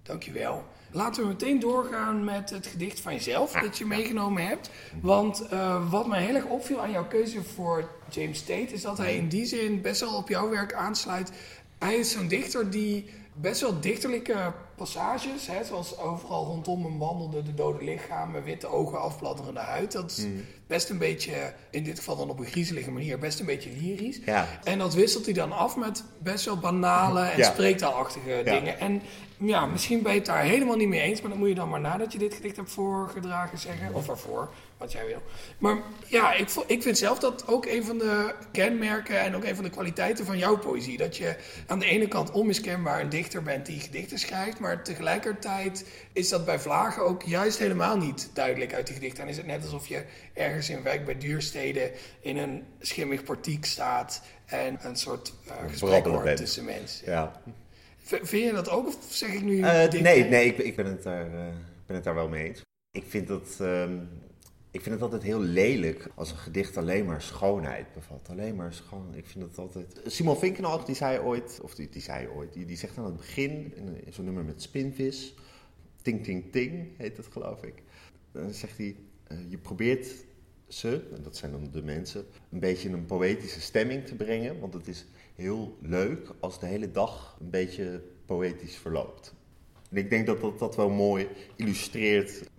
Dankjewel. 0.03 0.65
Laten 0.91 1.21
we 1.21 1.27
meteen 1.27 1.59
doorgaan 1.59 2.23
met 2.23 2.49
het 2.49 2.67
gedicht 2.67 2.99
van 2.99 3.13
jezelf 3.13 3.51
dat 3.51 3.77
je 3.77 3.85
meegenomen 3.85 4.47
hebt. 4.47 4.69
Want 5.01 5.47
eh, 5.47 5.91
wat 5.91 6.07
mij 6.07 6.23
heel 6.23 6.35
erg 6.35 6.45
opviel 6.45 6.81
aan 6.81 6.91
jouw 6.91 7.07
keuze 7.07 7.43
voor 7.43 7.89
James 8.09 8.39
Tate 8.39 8.73
is 8.73 8.81
dat 8.81 8.97
hij 8.97 9.15
in 9.15 9.27
die 9.27 9.45
zin 9.45 9.81
best 9.81 10.01
wel 10.01 10.15
op 10.15 10.29
jouw 10.29 10.49
werk 10.49 10.73
aansluit. 10.73 11.31
Hij 11.79 11.95
is 11.95 12.11
zo'n 12.11 12.27
dichter 12.27 12.69
die 12.69 13.09
best 13.33 13.61
wel 13.61 13.79
dichterlijke 13.79 14.53
passages, 14.75 15.47
hè, 15.47 15.63
zoals 15.63 15.97
overal 15.97 16.45
rondom 16.45 16.83
hem 16.83 16.97
wandelde 16.99 17.43
de 17.43 17.53
dode 17.53 17.83
lichamen, 17.83 18.43
witte 18.43 18.67
ogen, 18.67 19.01
afbladderende 19.01 19.59
huid. 19.59 19.91
Dat 19.91 20.11
is 20.11 20.25
best 20.67 20.89
een 20.89 20.97
beetje, 20.97 21.53
in 21.71 21.83
dit 21.83 21.97
geval 21.97 22.15
dan 22.17 22.29
op 22.29 22.39
een 22.39 22.45
griezelige 22.45 22.91
manier, 22.91 23.19
best 23.19 23.39
een 23.39 23.45
beetje 23.45 23.69
lyrisch. 23.81 24.19
Ja. 24.25 24.47
En 24.63 24.77
dat 24.79 24.93
wisselt 24.93 25.25
hij 25.25 25.33
dan 25.33 25.51
af 25.51 25.75
met 25.77 26.03
best 26.19 26.45
wel 26.45 26.57
banale 26.57 27.21
en 27.21 27.37
Ja. 27.37 27.51
spreektaalachtige 27.51 28.41
dingen. 28.43 28.79
En 28.79 29.01
ja, 29.37 29.65
misschien 29.65 30.01
ben 30.01 30.11
je 30.11 30.17
het 30.17 30.27
daar 30.27 30.43
helemaal 30.43 30.75
niet 30.75 30.87
mee 30.87 31.01
eens, 31.01 31.21
maar 31.21 31.29
dan 31.29 31.39
moet 31.39 31.47
je 31.49 31.55
dan 31.55 31.69
maar 31.69 31.81
nadat 31.81 32.11
je 32.11 32.17
dit 32.19 32.33
gedicht 32.33 32.55
hebt 32.55 32.71
voorgedragen 32.71 33.57
zeggen. 33.57 33.93
Of 33.93 34.07
ervoor, 34.09 34.49
wat 34.77 34.91
jij 34.91 35.05
wil. 35.05 35.21
Maar 35.57 35.77
ja, 36.07 36.33
ik, 36.33 36.49
ik 36.67 36.81
vind 36.81 36.97
zelf 36.97 37.19
dat 37.19 37.47
ook 37.47 37.65
een 37.65 37.83
van 37.83 37.97
de 37.97 38.35
kenmerken 38.51 39.19
en 39.19 39.35
ook 39.35 39.43
een 39.43 39.55
van 39.55 39.63
de 39.63 39.69
kwaliteiten 39.69 40.25
van 40.25 40.37
jouw 40.37 40.57
poëzie. 40.57 40.97
Dat 40.97 41.17
je 41.17 41.35
aan 41.67 41.79
de 41.79 41.85
ene 41.85 42.07
kant 42.07 42.31
onmiskenbaar 42.31 43.01
een 43.01 43.09
dichter 43.09 43.43
bent 43.43 43.65
die 43.65 43.79
gedichten 43.79 44.19
schrijft, 44.19 44.59
maar 44.59 44.83
tegelijkertijd 44.83 45.85
is 46.13 46.29
dat 46.29 46.45
bij 46.45 46.59
Vlagen 46.59 47.03
ook 47.03 47.21
juist 47.23 47.59
helemaal 47.59 47.97
niet 47.97 48.29
duidelijk 48.33 48.73
uit 48.73 48.85
die 48.85 48.95
gedichten. 48.95 49.23
En 49.23 49.29
is 49.29 49.37
het 49.37 49.45
net 49.45 49.63
alsof 49.63 49.87
je 49.87 50.03
ergens 50.33 50.69
in 50.69 50.83
wijk 50.83 51.05
bij 51.05 51.17
duursteden 51.17 51.91
in 52.21 52.37
een 52.37 52.63
schimmig 52.79 53.23
portiek 53.23 53.65
staat 53.65 54.21
en 54.45 54.77
een 54.81 54.95
soort 54.95 55.33
eh, 55.47 55.69
gesprek 55.69 56.05
hoort 56.05 56.37
tussen 56.37 56.65
mensen. 56.65 57.11
Ja. 57.11 57.41
Vind 58.03 58.29
je 58.29 58.51
dat 58.51 58.69
ook 58.69 58.87
of 58.87 58.97
zeg 59.09 59.33
ik 59.33 59.41
nu 59.41 59.61
Eh, 59.61 59.89
nee, 60.01 60.23
nee 60.23 60.45
ik, 60.45 60.57
ik 60.57 60.75
ben, 60.75 60.85
het 60.85 61.03
daar, 61.03 61.25
eh, 61.25 61.53
ben 61.85 61.95
het 61.95 62.03
daar 62.03 62.15
wel 62.15 62.27
mee 62.27 62.47
eens. 62.47 62.61
Ik 62.91 63.05
vind, 63.07 63.27
dat, 63.27 63.57
ehm, 63.59 63.97
ik 64.73 64.81
vind 64.81 64.93
het 64.93 65.03
altijd 65.03 65.23
heel 65.23 65.39
lelijk 65.39 66.09
als 66.15 66.31
een 66.31 66.37
gedicht 66.37 66.77
alleen 66.77 67.05
maar 67.05 67.21
schoonheid 67.21 67.93
bevat. 67.93 68.29
Alleen 68.29 68.55
maar 68.55 68.73
schoon. 68.73 69.15
Ik 69.15 69.25
vind 69.25 69.43
het 69.43 69.57
altijd... 69.57 70.01
Simon 70.05 70.37
Vinkenhoog, 70.37 70.85
die 70.85 70.95
zei 70.95 71.19
ooit, 71.19 71.59
of 71.61 71.75
die, 71.75 71.89
die 71.89 72.01
zei 72.01 72.27
ooit, 72.27 72.53
die, 72.53 72.65
die 72.65 72.77
zegt 72.77 72.97
aan 72.97 73.05
het 73.05 73.17
begin, 73.17 73.73
in, 73.75 74.05
in 74.05 74.13
zo'n 74.13 74.25
nummer 74.25 74.43
met 74.43 74.61
Spinvis, 74.61 75.35
Ting 76.01 76.23
Ting 76.23 76.51
Ting 76.51 76.87
heet 76.97 77.17
het 77.17 77.27
geloof 77.27 77.63
ik. 77.63 77.73
dan 78.31 78.53
zegt 78.53 78.77
hij, 78.77 78.95
eh, 79.23 79.37
je 79.49 79.57
probeert 79.57 80.07
ze, 80.67 81.07
en 81.15 81.23
dat 81.23 81.37
zijn 81.37 81.51
dan 81.51 81.69
de 81.71 81.83
mensen, 81.83 82.25
een 82.51 82.59
beetje 82.59 82.89
een 82.89 83.05
poëtische 83.05 83.61
stemming 83.61 84.05
te 84.05 84.15
brengen. 84.15 84.59
Want 84.59 84.73
het 84.73 84.87
is 84.87 85.05
heel 85.35 85.77
leuk 85.81 86.33
als 86.39 86.59
de 86.59 86.65
hele 86.65 86.91
dag 86.91 87.37
een 87.39 87.49
beetje 87.49 88.03
poëtisch 88.25 88.75
verloopt. 88.75 89.33
En 89.89 89.97
ik 89.97 90.09
denk 90.09 90.25
dat 90.25 90.41
dat, 90.41 90.59
dat 90.59 90.75
wel 90.75 90.89
mooi 90.89 91.27
illustreert 91.55 92.49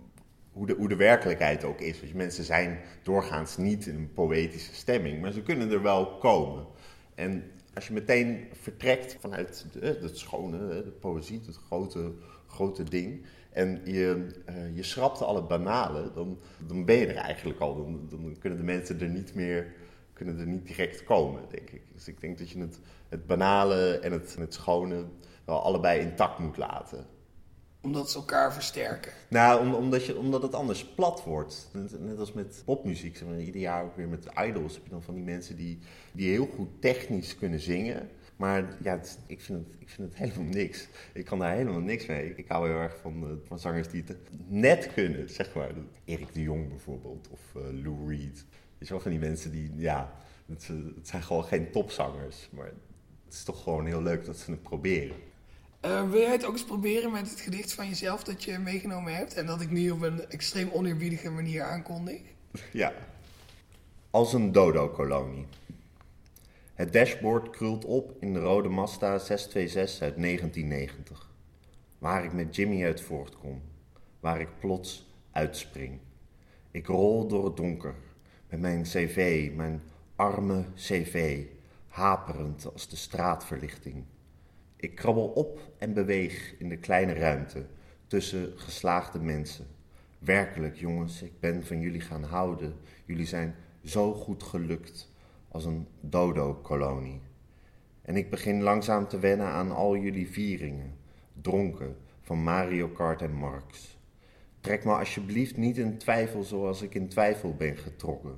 hoe 0.54 0.66
de, 0.66 0.75
hoe 0.75 0.88
de 0.88 0.96
werkelijkheid 0.96 1.64
ook 1.64 1.80
is. 1.80 2.00
Want 2.00 2.14
mensen 2.14 2.44
zijn 2.44 2.80
doorgaans 3.02 3.56
niet 3.56 3.87
in 3.87 3.94
een 3.94 4.12
poëtische 4.12 4.75
stemming, 4.75 5.20
maar 5.20 5.32
ze 5.32 5.42
kunnen 5.42 5.70
er 5.70 5.82
wel 5.82 6.06
komen. 6.18 6.66
En 7.14 7.44
als 7.75 7.87
je 7.87 7.92
meteen 7.92 8.49
vertrekt 8.52 9.16
vanuit 9.20 9.66
het 9.80 10.18
schone, 10.18 10.58
de 10.68 10.94
poëzie, 11.00 11.40
het 11.46 11.56
grote, 11.56 12.12
grote 12.46 12.82
ding, 12.82 13.26
en 13.50 13.80
je, 13.84 14.26
uh, 14.49 14.76
je 14.76 14.82
schrapt 14.82 15.23
alle 15.23 15.42
banale, 15.42 16.12
dan, 16.14 16.38
dan 16.66 16.84
ben 16.84 16.96
je 16.96 17.06
er 17.06 17.16
eigenlijk 17.16 17.61
al. 17.61 17.76
Dan, 17.76 18.06
dan, 18.08 18.37
kunnen 18.38 18.58
de 18.58 18.64
mensen 18.64 19.00
er 19.00 19.08
niet 19.08 19.34
meer 19.34 19.73
kunnen 20.12 20.38
er 20.38 20.46
niet 20.46 20.66
direct 20.66 21.04
komen, 21.04 21.42
denk 21.50 21.70
ik. 21.70 21.82
Dus 21.92 22.08
ik 22.08 22.20
denk 22.20 22.38
dat 22.38 22.50
je 22.50 22.58
het, 22.58 22.80
het 23.08 23.26
banale 23.26 23.99
en 23.99 24.12
het, 24.12 24.37
het 24.38 24.54
schone 24.54 25.04
wel 25.44 25.62
allebei 25.62 26.00
intact 26.00 26.38
moet 26.38 26.56
laten 26.56 27.06
omdat 27.84 28.10
ze 28.10 28.16
elkaar 28.18 28.52
versterken. 28.52 29.12
Nou, 29.28 29.74
omdat, 29.74 30.06
je, 30.06 30.18
omdat 30.18 30.42
het 30.42 30.54
anders 30.54 30.84
plat 30.84 31.24
wordt. 31.24 31.70
Net, 31.98 32.18
als 32.18 32.32
met 32.32 32.62
popmuziek. 32.64 33.16
Zeg 33.16 33.28
maar, 33.28 33.40
ieder 33.40 33.60
jaar 33.60 33.84
ook 33.84 33.96
weer 33.96 34.08
met 34.08 34.26
idols 34.46 34.74
heb 34.74 34.84
je 34.84 34.90
dan 34.90 35.02
van 35.02 35.14
die 35.14 35.24
mensen 35.24 35.56
die, 35.56 35.78
die 36.12 36.30
heel 36.30 36.48
goed 36.56 36.68
technisch 36.80 37.36
kunnen 37.36 37.60
zingen. 37.60 38.08
Maar 38.36 38.76
ja, 38.82 39.00
ik, 39.26 39.40
vind 39.40 39.58
het, 39.58 39.74
ik 39.78 39.88
vind 39.88 40.08
het 40.08 40.18
helemaal 40.22 40.52
niks. 40.52 40.88
Ik 41.12 41.24
kan 41.24 41.38
daar 41.38 41.54
helemaal 41.54 41.80
niks 41.80 42.06
mee. 42.06 42.34
Ik 42.36 42.48
hou 42.48 42.68
heel 42.68 42.78
erg 42.78 42.96
van, 43.00 43.24
uh, 43.24 43.30
van 43.46 43.58
zangers 43.58 43.88
die 43.88 44.04
het 44.06 44.16
net 44.46 44.92
kunnen, 44.92 45.30
zeg 45.30 45.54
maar. 45.54 45.70
Erik 46.04 46.34
de 46.34 46.42
Jong 46.42 46.68
bijvoorbeeld, 46.68 47.28
of 47.30 47.40
uh, 47.56 47.82
Lou 47.82 48.08
Reed. 48.08 48.44
Je 48.78 48.86
wel, 48.88 49.00
van 49.00 49.10
die 49.10 49.20
mensen 49.20 49.50
die, 49.50 49.70
ja, 49.76 50.12
het, 50.46 50.68
het 50.96 51.08
zijn 51.08 51.22
gewoon 51.22 51.44
geen 51.44 51.70
topzangers. 51.70 52.48
Maar 52.52 52.72
het 53.24 53.34
is 53.34 53.44
toch 53.44 53.62
gewoon 53.62 53.86
heel 53.86 54.02
leuk 54.02 54.24
dat 54.24 54.36
ze 54.36 54.50
het 54.50 54.62
proberen. 54.62 55.16
Uh, 55.84 56.10
wil 56.10 56.20
jij 56.20 56.30
het 56.30 56.44
ook 56.44 56.52
eens 56.52 56.64
proberen 56.64 57.12
met 57.12 57.30
het 57.30 57.40
gedicht 57.40 57.72
van 57.72 57.88
jezelf 57.88 58.24
dat 58.24 58.44
je 58.44 58.58
meegenomen 58.58 59.14
hebt 59.14 59.34
en 59.34 59.46
dat 59.46 59.60
ik 59.60 59.70
nu 59.70 59.90
op 59.90 60.02
een 60.02 60.28
extreem 60.28 60.70
oneerbiedige 60.72 61.30
manier 61.30 61.62
aankondig? 61.62 62.20
Ja. 62.72 62.92
Als 64.10 64.32
een 64.32 64.52
dodo-kolonie. 64.52 65.46
Het 66.74 66.92
dashboard 66.92 67.50
krult 67.50 67.84
op 67.84 68.16
in 68.20 68.32
de 68.32 68.40
rode 68.40 68.68
Mazda 68.68 69.18
626 69.18 70.02
uit 70.02 70.22
1990. 70.22 71.30
Waar 71.98 72.24
ik 72.24 72.32
met 72.32 72.56
Jimmy 72.56 72.84
uit 72.84 73.00
voortkom. 73.00 73.62
Waar 74.20 74.40
ik 74.40 74.48
plots 74.58 75.06
uitspring. 75.30 75.98
Ik 76.70 76.86
rol 76.86 77.26
door 77.28 77.44
het 77.44 77.56
donker. 77.56 77.94
Met 78.48 78.60
mijn 78.60 78.82
cv, 78.82 79.50
mijn 79.54 79.82
arme 80.16 80.64
cv. 80.74 81.44
Haperend 81.88 82.72
als 82.72 82.88
de 82.88 82.96
straatverlichting. 82.96 84.04
Ik 84.84 84.94
krabbel 84.94 85.26
op 85.26 85.60
en 85.78 85.92
beweeg 85.92 86.54
in 86.58 86.68
de 86.68 86.76
kleine 86.76 87.12
ruimte 87.12 87.66
tussen 88.06 88.52
geslaagde 88.56 89.18
mensen. 89.18 89.66
Werkelijk, 90.18 90.76
jongens, 90.76 91.22
ik 91.22 91.40
ben 91.40 91.66
van 91.66 91.80
jullie 91.80 92.00
gaan 92.00 92.22
houden. 92.22 92.74
Jullie 93.04 93.26
zijn 93.26 93.54
zo 93.84 94.14
goed 94.14 94.42
gelukt 94.42 95.12
als 95.48 95.64
een 95.64 95.86
dodo-kolonie. 96.00 97.20
En 98.02 98.16
ik 98.16 98.30
begin 98.30 98.62
langzaam 98.62 99.08
te 99.08 99.18
wennen 99.18 99.46
aan 99.46 99.70
al 99.70 99.96
jullie 99.96 100.28
vieringen, 100.28 100.96
dronken 101.40 101.96
van 102.20 102.42
Mario 102.42 102.88
Kart 102.88 103.22
en 103.22 103.34
Marx. 103.34 103.98
Trek 104.60 104.84
me 104.84 104.92
alsjeblieft 104.92 105.56
niet 105.56 105.78
in 105.78 105.98
twijfel 105.98 106.42
zoals 106.42 106.82
ik 106.82 106.94
in 106.94 107.08
twijfel 107.08 107.54
ben 107.54 107.76
getrokken. 107.76 108.36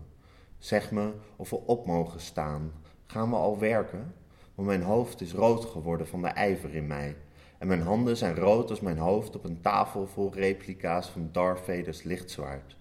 Zeg 0.58 0.90
me 0.90 1.12
of 1.36 1.50
we 1.50 1.56
op 1.56 1.86
mogen 1.86 2.20
staan. 2.20 2.72
Gaan 3.06 3.30
we 3.30 3.36
al 3.36 3.58
werken? 3.58 4.14
Want 4.56 4.68
mijn 4.68 4.82
hoofd 4.82 5.20
is 5.20 5.32
rood 5.32 5.64
geworden 5.64 6.06
van 6.06 6.22
de 6.22 6.28
ijver 6.28 6.74
in 6.74 6.86
mij. 6.86 7.16
En 7.58 7.66
mijn 7.66 7.82
handen 7.82 8.16
zijn 8.16 8.34
rood 8.34 8.70
als 8.70 8.80
mijn 8.80 8.98
hoofd 8.98 9.36
op 9.36 9.44
een 9.44 9.60
tafel 9.60 10.06
vol 10.06 10.34
replica's 10.34 11.08
van 11.08 11.28
Darth 11.32 11.60
Vader's 11.60 12.02
lichtzwaard. 12.02 12.76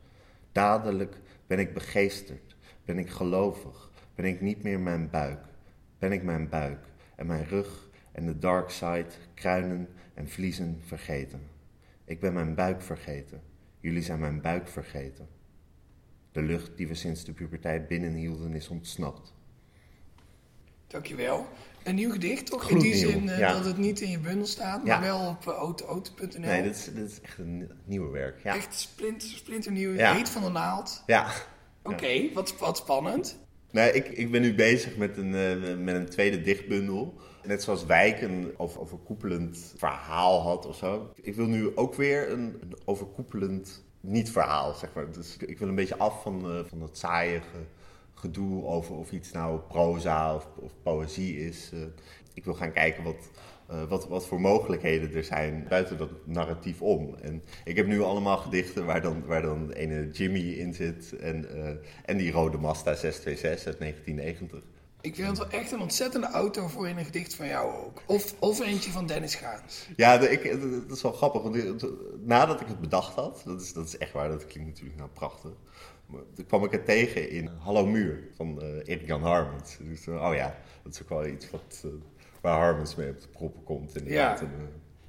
Dadelijk 0.51 1.19
ben 1.47 1.59
ik 1.59 1.73
begeesterd, 1.73 2.55
ben 2.85 2.99
ik 2.99 3.09
gelovig, 3.09 3.91
ben 4.15 4.25
ik 4.25 4.41
niet 4.41 4.63
meer 4.63 4.79
mijn 4.79 5.09
buik. 5.09 5.39
Ben 5.99 6.11
ik 6.11 6.23
mijn 6.23 6.49
buik 6.49 6.85
en 7.15 7.25
mijn 7.25 7.45
rug 7.45 7.89
en 8.11 8.25
de 8.25 8.39
dark 8.39 8.69
side, 8.69 9.07
kruinen 9.33 9.87
en 10.13 10.29
vliezen 10.29 10.81
vergeten. 10.85 11.41
Ik 12.05 12.19
ben 12.19 12.33
mijn 12.33 12.55
buik 12.55 12.81
vergeten. 12.81 13.41
Jullie 13.79 14.01
zijn 14.01 14.19
mijn 14.19 14.41
buik 14.41 14.67
vergeten. 14.67 15.27
De 16.31 16.41
lucht 16.41 16.77
die 16.77 16.87
we 16.87 16.95
sinds 16.95 17.23
de 17.23 17.33
puberteit 17.33 17.87
binnenhielden 17.87 18.53
is 18.53 18.67
ontsnapt. 18.67 19.34
Dankjewel. 20.87 21.47
Een 21.83 21.95
nieuw 21.95 22.11
gedicht, 22.11 22.45
toch? 22.45 22.69
in 22.69 22.79
die 22.79 22.95
zin 22.95 23.23
uh, 23.23 23.53
dat 23.53 23.65
het 23.65 23.77
niet 23.77 24.01
in 24.01 24.09
je 24.09 24.19
bundel 24.19 24.47
staat, 24.47 24.83
maar 24.83 25.01
wel 25.01 25.27
op 25.27 25.47
uh, 25.47 25.53
auto.nl. 25.53 26.39
Nee, 26.39 26.63
dit 26.63 26.75
is, 26.75 26.85
dit 26.93 27.11
is 27.11 27.21
echt 27.21 27.37
een 27.37 27.71
nieuwe 27.85 28.11
werk. 28.11 28.43
Ja. 28.43 28.55
Echt 28.55 28.75
splinter, 28.75 29.27
splinternieuw. 29.27 29.93
Heet 29.93 30.29
van 30.29 30.43
de 30.43 30.49
naald. 30.49 31.03
Ja. 31.05 31.31
Oké, 31.83 32.33
wat, 32.33 32.57
wat 32.57 32.77
spannend. 32.77 33.39
Nee, 33.71 33.91
ik, 33.91 34.07
ik 34.07 34.31
ben 34.31 34.41
nu 34.41 34.55
bezig 34.55 34.97
met 34.97 35.17
een, 35.17 35.33
uh, 35.33 35.77
met 35.77 35.95
een 35.95 36.09
tweede 36.09 36.41
dichtbundel. 36.41 37.13
Net 37.43 37.63
zoals 37.63 37.85
Wijk 37.85 38.21
een 38.21 38.53
overkoepelend 38.57 39.73
verhaal 39.77 40.41
had 40.41 40.65
of 40.65 40.75
zo. 40.75 41.11
Ik 41.21 41.35
wil 41.35 41.47
nu 41.47 41.75
ook 41.75 41.93
weer 41.93 42.31
een, 42.31 42.57
een 42.61 42.77
overkoepelend 42.85 43.83
niet-verhaal, 43.99 44.73
zeg 44.73 44.93
maar. 44.93 45.11
Dus 45.11 45.37
ik 45.37 45.59
wil 45.59 45.67
een 45.67 45.75
beetje 45.75 45.97
af 45.97 46.21
van, 46.21 46.65
van 46.69 46.81
het 46.81 46.97
saaie 46.97 47.41
gedoe 48.15 48.65
over 48.65 48.95
of 48.95 49.11
iets 49.11 49.31
nou 49.31 49.59
proza 49.59 50.35
of, 50.35 50.47
of 50.55 50.71
poëzie 50.83 51.47
is. 51.47 51.71
Uh, 51.73 51.79
ik 52.33 52.43
wil 52.45 52.53
gaan 52.53 52.71
kijken 52.71 53.03
wat, 53.03 53.29
uh, 53.71 53.83
wat, 53.83 54.07
wat 54.07 54.25
voor 54.25 54.41
mogelijkheden 54.41 55.13
er 55.13 55.23
zijn 55.23 55.65
buiten 55.69 55.97
dat 55.97 56.09
narratief 56.23 56.81
om. 56.81 57.15
En 57.21 57.43
ik 57.63 57.75
heb 57.75 57.87
nu 57.87 58.01
allemaal 58.01 58.37
gedichten 58.37 58.85
waar 58.85 59.01
dan, 59.01 59.25
waar 59.25 59.41
dan 59.41 59.71
ene 59.71 60.09
Jimmy 60.11 60.51
in 60.51 60.73
zit 60.73 61.15
en, 61.15 61.45
uh, 61.55 61.69
en 62.05 62.17
die 62.17 62.31
rode 62.31 62.57
Mazda 62.57 62.95
626 62.95 63.65
uit 63.65 63.79
1990. 63.79 64.73
Ik 65.01 65.15
vind 65.15 65.27
het 65.27 65.37
wel 65.37 65.59
echt 65.59 65.71
een 65.71 65.81
ontzettende 65.81 66.27
auto 66.27 66.67
voor 66.67 66.87
in 66.87 66.97
een 66.97 67.05
gedicht 67.05 67.35
van 67.35 67.47
jou 67.47 67.85
ook. 67.85 68.01
Of, 68.05 68.35
of 68.39 68.59
eentje 68.59 68.91
van 68.91 69.05
Dennis 69.05 69.35
Gaans. 69.35 69.87
Ja, 69.95 70.17
de, 70.17 70.29
ik, 70.29 70.61
dat 70.87 70.97
is 70.97 71.03
wel 71.03 71.11
grappig. 71.11 71.41
Want 71.41 71.85
nadat 72.25 72.61
ik 72.61 72.67
het 72.67 72.79
bedacht 72.79 73.15
had, 73.15 73.41
dat 73.45 73.61
is, 73.61 73.73
dat 73.73 73.87
is 73.87 73.97
echt 73.97 74.11
waar, 74.11 74.29
dat 74.29 74.45
klinkt 74.45 74.69
natuurlijk 74.69 74.97
nou 74.97 75.09
prachtig. 75.09 75.51
Toen 76.35 76.45
kwam 76.45 76.63
ik 76.63 76.71
het 76.71 76.85
tegen 76.85 77.29
in 77.29 77.49
Hallo 77.59 77.85
Muur 77.85 78.27
van 78.35 78.59
uh, 78.61 78.67
Erik 78.67 79.07
Jan 79.07 79.21
Harmens. 79.21 79.77
Dus, 79.79 80.07
uh, 80.07 80.27
oh 80.27 80.35
ja, 80.35 80.55
dat 80.83 80.93
is 80.93 81.01
ook 81.01 81.09
wel 81.09 81.25
iets 81.25 81.49
wat, 81.49 81.83
uh, 81.85 81.91
waar 82.41 82.59
Harmens 82.59 82.95
mee 82.95 83.09
op 83.09 83.21
de 83.21 83.27
proppen 83.27 83.63
komt. 83.63 83.95
Inderdaad. 83.97 84.39
Ja. 84.39 84.47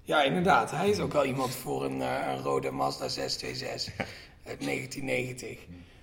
ja, 0.02 0.22
inderdaad. 0.22 0.70
Hij 0.70 0.90
is 0.90 1.00
ook 1.00 1.12
wel 1.12 1.25
iemand 1.25 1.54
voor 1.54 1.84
een, 1.84 2.00
een 2.00 2.42
rode 2.42 2.70
Mazda 2.70 3.08
626 3.08 3.96
ja. 3.96 4.04
uit 4.50 4.64
1990. 4.64 5.58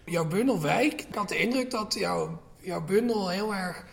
Jouw 0.05 0.27
bundel 0.27 0.61
Wijk, 0.61 1.01
ik 1.01 1.15
had 1.15 1.29
de 1.29 1.37
indruk 1.37 1.71
dat 1.71 1.93
jouw, 1.93 2.41
jouw 2.57 2.83
bundel 2.83 3.29
heel 3.29 3.55
erg 3.55 3.85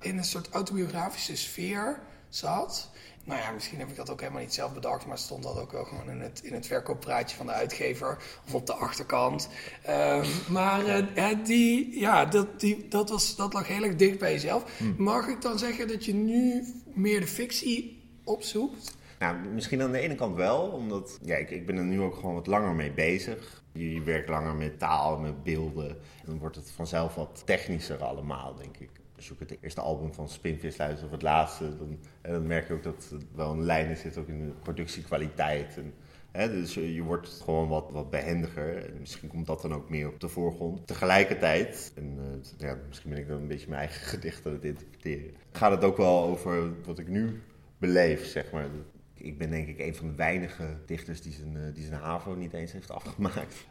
in 0.00 0.18
een 0.18 0.24
soort 0.24 0.48
autobiografische 0.48 1.36
sfeer 1.36 2.00
zat 2.28 2.90
nou 3.28 3.40
ja, 3.40 3.50
misschien 3.50 3.78
heb 3.78 3.88
ik 3.88 3.96
dat 3.96 4.10
ook 4.10 4.20
helemaal 4.20 4.40
niet 4.40 4.54
zelf 4.54 4.74
bedacht, 4.74 5.06
maar 5.06 5.18
stond 5.18 5.42
dat 5.42 5.58
ook 5.58 5.72
wel 5.72 5.84
gewoon 5.84 6.10
in 6.10 6.20
het, 6.20 6.40
in 6.42 6.52
het 6.52 6.66
verkooppraatje 6.66 7.36
van 7.36 7.46
de 7.46 7.52
uitgever 7.52 8.18
of 8.46 8.54
op 8.54 8.66
de 8.66 8.72
achterkant. 8.72 9.48
Uh, 9.88 10.24
maar 10.48 10.86
uh, 11.16 11.28
die, 11.44 11.98
ja, 12.00 12.24
dat, 12.24 12.60
die, 12.60 12.88
dat, 12.88 13.10
was, 13.10 13.36
dat 13.36 13.52
lag 13.52 13.66
heel 13.66 13.82
erg 13.82 13.96
dicht 13.96 14.18
bij 14.18 14.32
jezelf. 14.32 14.78
Hmm. 14.78 14.94
Mag 14.98 15.26
ik 15.26 15.42
dan 15.42 15.58
zeggen 15.58 15.88
dat 15.88 16.04
je 16.04 16.14
nu 16.14 16.64
meer 16.94 17.20
de 17.20 17.26
fictie 17.26 18.02
opzoekt? 18.24 18.96
Nou, 19.18 19.36
misschien 19.38 19.82
aan 19.82 19.92
de 19.92 19.98
ene 19.98 20.14
kant 20.14 20.36
wel, 20.36 20.60
omdat 20.60 21.18
ja, 21.22 21.36
ik, 21.36 21.50
ik 21.50 21.66
ben 21.66 21.76
er 21.76 21.84
nu 21.84 22.00
ook 22.00 22.14
gewoon 22.14 22.34
wat 22.34 22.46
langer 22.46 22.74
mee 22.74 22.92
bezig. 22.92 23.62
Je, 23.72 23.94
je 23.94 24.02
werkt 24.02 24.28
langer 24.28 24.54
met 24.54 24.78
taal, 24.78 25.18
met 25.18 25.44
beelden. 25.44 25.96
Dan 26.24 26.38
wordt 26.38 26.56
het 26.56 26.70
vanzelf 26.70 27.14
wat 27.14 27.42
technischer 27.44 28.04
allemaal, 28.04 28.54
denk 28.54 28.76
ik 28.76 28.90
als 29.18 29.28
je 29.28 29.34
het 29.38 29.58
eerste 29.60 29.80
album 29.80 30.14
van 30.14 30.28
Spinvis 30.28 30.76
luistert 30.76 31.06
of 31.06 31.10
het 31.10 31.22
laatste, 31.22 31.76
dan, 31.76 31.98
dan 32.22 32.46
merk 32.46 32.68
je 32.68 32.74
ook 32.74 32.82
dat 32.82 33.08
er 33.12 33.18
wel 33.34 33.50
een 33.50 33.62
lijn 33.62 33.96
zit 33.96 34.18
ook 34.18 34.28
in 34.28 34.38
de 34.38 34.52
productiekwaliteit. 34.62 35.76
En, 35.76 35.94
hè, 36.30 36.50
dus 36.50 36.74
je, 36.74 37.02
wordt 37.02 37.28
gewoon 37.28 37.68
wat, 37.68 37.90
wat 37.90 38.10
behendiger 38.10 38.76
en 38.76 38.96
misschien 38.98 39.28
komt 39.28 39.46
dat 39.46 39.62
dan 39.62 39.74
ook 39.74 39.90
meer 39.90 40.08
op 40.08 40.20
de 40.20 40.28
voorgrond. 40.28 40.86
Tegelijkertijd, 40.86 41.92
en 41.94 42.18
uh, 42.18 42.68
ja, 42.68 42.78
misschien 42.88 43.10
ben 43.10 43.18
ik 43.18 43.28
dan 43.28 43.36
een 43.36 43.48
beetje 43.48 43.68
mijn 43.68 43.80
eigen 43.80 44.06
gedicht 44.14 44.46
aan 44.46 44.52
het 44.52 44.64
interpreteren, 44.64 45.30
gaat 45.52 45.70
het 45.70 45.84
ook 45.84 45.96
wel 45.96 46.22
over 46.22 46.82
wat 46.84 46.98
ik 46.98 47.08
nu 47.08 47.42
beleef, 47.78 48.26
zeg 48.26 48.52
maar. 48.52 48.66
Ik 49.14 49.38
ben 49.38 49.50
denk 49.50 49.68
ik 49.68 49.78
een 49.78 49.94
van 49.94 50.08
de 50.08 50.14
weinige 50.14 50.76
dichters 50.86 51.22
die 51.22 51.32
zijn, 51.32 51.56
uh, 51.56 51.74
die 51.74 51.84
zijn 51.84 52.00
HAVO 52.00 52.34
niet 52.34 52.52
eens 52.52 52.72
heeft 52.72 52.90
afgemaakt. 52.90 53.66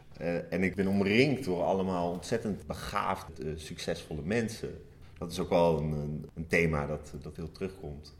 En 0.50 0.62
ik 0.62 0.74
ben 0.74 0.86
omringd 0.86 1.44
door 1.44 1.62
allemaal 1.62 2.10
ontzettend 2.10 2.66
begaafde, 2.66 3.58
succesvolle 3.58 4.22
mensen 4.22 4.80
dat 5.18 5.30
is 5.32 5.38
ook 5.38 5.48
wel 5.48 5.78
een, 5.78 6.28
een, 6.34 6.46
thema 6.46 6.86
dat, 6.86 7.14
dat 7.22 7.36
heel 7.36 7.52
terugkomt. 7.52 8.16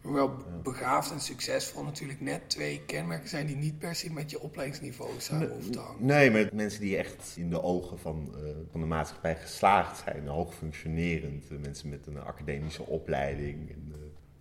Hoewel 0.00 0.36
begaafd 0.62 1.10
en 1.10 1.20
succesvol 1.20 1.84
natuurlijk 1.84 2.20
net 2.20 2.50
twee 2.50 2.80
kenmerken 2.86 3.28
zijn 3.28 3.46
die 3.46 3.56
niet 3.56 3.78
per 3.78 3.94
se 3.94 4.12
met 4.12 4.30
je 4.30 4.40
opleidingsniveau 4.40 5.10
samen 5.18 5.50
hoeven 5.50 5.72
te 5.72 5.78
hangen. 5.78 6.06
Nee, 6.06 6.30
maar 6.30 6.48
mensen 6.52 6.80
die 6.80 6.96
echt 6.96 7.34
in 7.36 7.50
de 7.50 7.62
ogen 7.62 7.98
van, 7.98 8.34
uh, 8.36 8.50
van 8.70 8.80
de 8.80 8.86
maatschappij 8.86 9.36
geslaagd 9.36 10.02
zijn, 10.04 10.26
hoogfunctionerend, 10.26 11.50
uh, 11.50 11.58
mensen 11.58 11.88
met 11.88 12.06
een 12.06 12.20
academische 12.20 12.86
opleiding, 12.86 13.70
een 13.70 13.88
uh, 13.88 13.96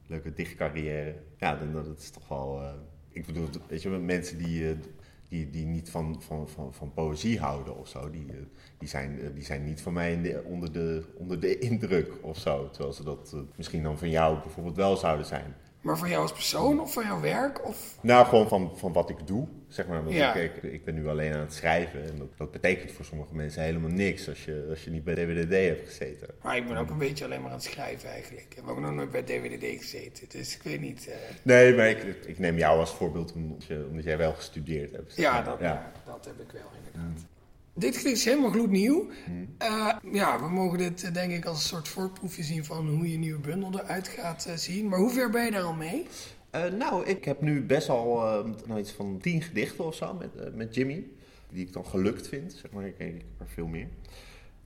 leuke 0.08 0.34
dichtcarrière. 0.34 1.16
Ja, 1.38 1.56
dan 1.56 1.74
dat 1.74 2.00
is 2.00 2.10
toch 2.10 2.28
wel. 2.28 2.62
ik 3.10 3.26
bedoel, 3.26 3.48
weet 3.68 3.82
je, 3.82 3.90
mensen 3.90 4.38
die 4.38 4.78
die, 5.32 5.50
die 5.50 5.66
niet 5.66 5.90
van, 5.90 6.22
van, 6.22 6.50
van, 6.50 6.74
van 6.74 6.94
poëzie 6.94 7.40
houden 7.40 7.78
of 7.78 7.88
zo, 7.88 8.10
die, 8.10 8.26
die, 8.78 8.88
zijn, 8.88 9.34
die 9.34 9.44
zijn 9.44 9.64
niet 9.64 9.82
van 9.82 9.94
mij 9.94 10.22
de, 10.22 10.44
onder, 10.46 10.72
de, 10.72 11.04
onder 11.18 11.40
de 11.40 11.58
indruk 11.70 12.14
of 12.22 12.38
zo. 12.38 12.70
Terwijl 12.70 12.94
ze 12.94 13.04
dat 13.04 13.36
misschien 13.56 13.84
dan 13.84 13.98
van 13.98 14.10
jou 14.10 14.40
bijvoorbeeld 14.40 14.76
wel 14.76 14.98
zouden 14.98 15.26
zijn. 15.26 15.56
Maar 15.82 15.98
van 15.98 16.10
jou 16.10 16.22
als 16.22 16.32
persoon 16.32 16.80
of 16.80 16.94
van 16.94 17.04
jouw 17.04 17.20
werk? 17.20 17.68
Of? 17.68 17.98
Nou, 18.02 18.26
gewoon 18.26 18.48
van, 18.48 18.72
van 18.76 18.94
wat 18.94 19.10
ik 19.10 19.28
doe. 19.28 19.48
Zeg 19.68 19.88
maar, 19.88 20.04
want 20.04 20.16
ja. 20.16 20.34
ik, 20.34 20.64
ik, 20.64 20.86
ben 20.86 20.96
nu 20.96 21.08
alleen 21.08 21.34
aan 21.34 21.40
het 21.40 21.54
schrijven. 21.54 22.04
En 22.04 22.18
dat, 22.18 22.38
dat, 22.38 22.52
betekent 22.52 22.92
voor 22.92 23.06
sommige 23.06 23.36
mensen 23.36 23.64
helemaal 23.64 23.90
niks 23.90 24.30
als 24.30 24.46
je, 24.46 24.66
als 24.70 24.84
je 24.84 24.90
niet 24.90 25.04
bij 25.04 25.16
DWDD 25.16 25.54
hebt 25.54 25.90
gezeten. 25.90 26.28
Maar 26.42 26.58
ik 26.58 26.68
ben 26.68 26.78
ook 26.78 26.90
een 26.90 26.98
beetje 26.98 27.26
alleen 27.26 27.42
maar 27.42 27.50
aan 27.50 27.56
het 27.56 27.66
schrijven 27.66 28.10
eigenlijk. 28.10 28.46
Ik 28.50 28.56
heb 28.56 28.68
ook 28.68 28.80
nog 28.80 28.92
nooit 28.92 29.12
bij 29.12 29.24
DWDD 29.24 29.82
gezeten. 29.82 30.30
Dus 30.30 30.56
ik 30.56 30.64
weet 30.64 30.82
niet. 30.82 31.08
Uh... 31.08 31.14
Nee, 31.42 31.76
maar 31.76 31.90
ik, 31.90 32.04
ik 32.26 32.40
neem 32.40 32.58
jou 32.58 32.80
als 32.80 32.92
voorbeeld 32.92 33.34
omdat, 33.34 33.66
je, 33.66 33.86
omdat 33.90 34.04
jij 34.04 34.18
wel 34.18 34.34
gestudeerd 34.34 34.92
hebt. 34.92 35.16
Ja, 35.16 35.42
dat, 35.42 35.60
ja. 35.60 35.92
dat 36.06 36.26
heb 36.26 36.40
ik 36.40 36.52
wel 36.52 36.70
inderdaad. 36.78 37.26
Dit 37.74 38.06
is 38.06 38.26
helemaal 38.26 38.50
gloednieuw. 38.50 39.10
Hmm. 39.26 39.56
Uh, 39.62 39.96
ja, 40.12 40.40
we 40.40 40.50
mogen 40.50 40.78
dit 40.78 41.04
eh, 41.04 41.14
denk 41.14 41.32
ik 41.32 41.46
als 41.46 41.58
een 41.58 41.70
soort 41.70 41.88
voorproefje 41.88 42.44
zien 42.44 42.66
van 42.66 42.88
hoe 42.88 43.12
je 43.12 43.18
nieuwe 43.18 43.40
bundel 43.40 43.80
eruit 43.80 44.08
gaat 44.08 44.46
uh, 44.48 44.54
zien. 44.54 44.88
Maar 44.88 45.00
hoe 45.00 45.10
ver 45.10 45.30
ben 45.30 45.46
je 45.46 45.52
daar 45.52 45.64
al 45.64 45.74
mee? 45.74 46.08
nou, 46.78 47.06
ik 47.06 47.26
heb 47.26 47.42
nu 47.42 47.62
best 47.62 47.90
al 47.90 48.20
nou 48.68 48.80
iets 48.80 48.92
van 48.92 49.18
tien 49.22 49.42
gedichten 49.42 49.86
of 49.86 49.96
zo 49.96 50.14
met, 50.14 50.56
met 50.56 50.76
Jimmy. 50.76 51.06
Die 51.50 51.66
ik 51.66 51.74
dan 51.74 51.86
gelukt 51.86 52.28
vind. 52.28 52.54
Zeg 52.54 52.72
maar, 52.72 52.86
ik, 52.86 52.96
ik 52.98 53.08
heb 53.08 53.48
er 53.48 53.48
veel 53.48 53.68
meer. 53.68 53.88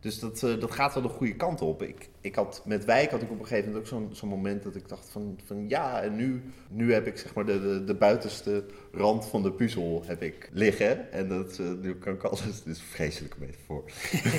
Dus 0.05 0.19
dat, 0.19 0.41
uh, 0.41 0.59
dat 0.59 0.71
gaat 0.71 0.93
wel 0.93 1.03
de 1.03 1.09
goede 1.09 1.35
kant 1.35 1.61
op. 1.61 1.81
Ik, 1.81 2.09
ik 2.21 2.35
had, 2.35 2.61
met 2.65 2.85
Wijk 2.85 3.11
had 3.11 3.21
ik 3.21 3.31
op 3.31 3.39
een 3.39 3.45
gegeven 3.45 3.65
moment 3.71 3.83
ook 3.83 3.99
zo'n 3.99 4.09
zo'n 4.11 4.29
moment 4.29 4.63
dat 4.63 4.75
ik 4.75 4.87
dacht 4.87 5.09
van, 5.09 5.39
van 5.45 5.69
ja, 5.69 6.01
en 6.01 6.15
nu, 6.15 6.43
nu 6.69 6.93
heb 6.93 7.07
ik 7.07 7.17
zeg 7.17 7.33
maar 7.33 7.45
de, 7.45 7.59
de, 7.59 7.83
de 7.83 7.93
buitenste 7.93 8.65
rand 8.91 9.25
van 9.25 9.43
de 9.43 9.51
puzzel 9.51 10.03
heb 10.05 10.21
ik 10.21 10.49
liggen. 10.53 11.11
En 11.11 11.29
dat, 11.29 11.57
uh, 11.61 11.71
nu 11.81 11.95
kan 11.95 12.13
ik 12.13 12.23
alles, 12.23 12.41
dit 12.63 12.75
is 12.75 12.81
vreselijk 12.81 13.35
een 13.39 13.55
voor. 13.65 13.83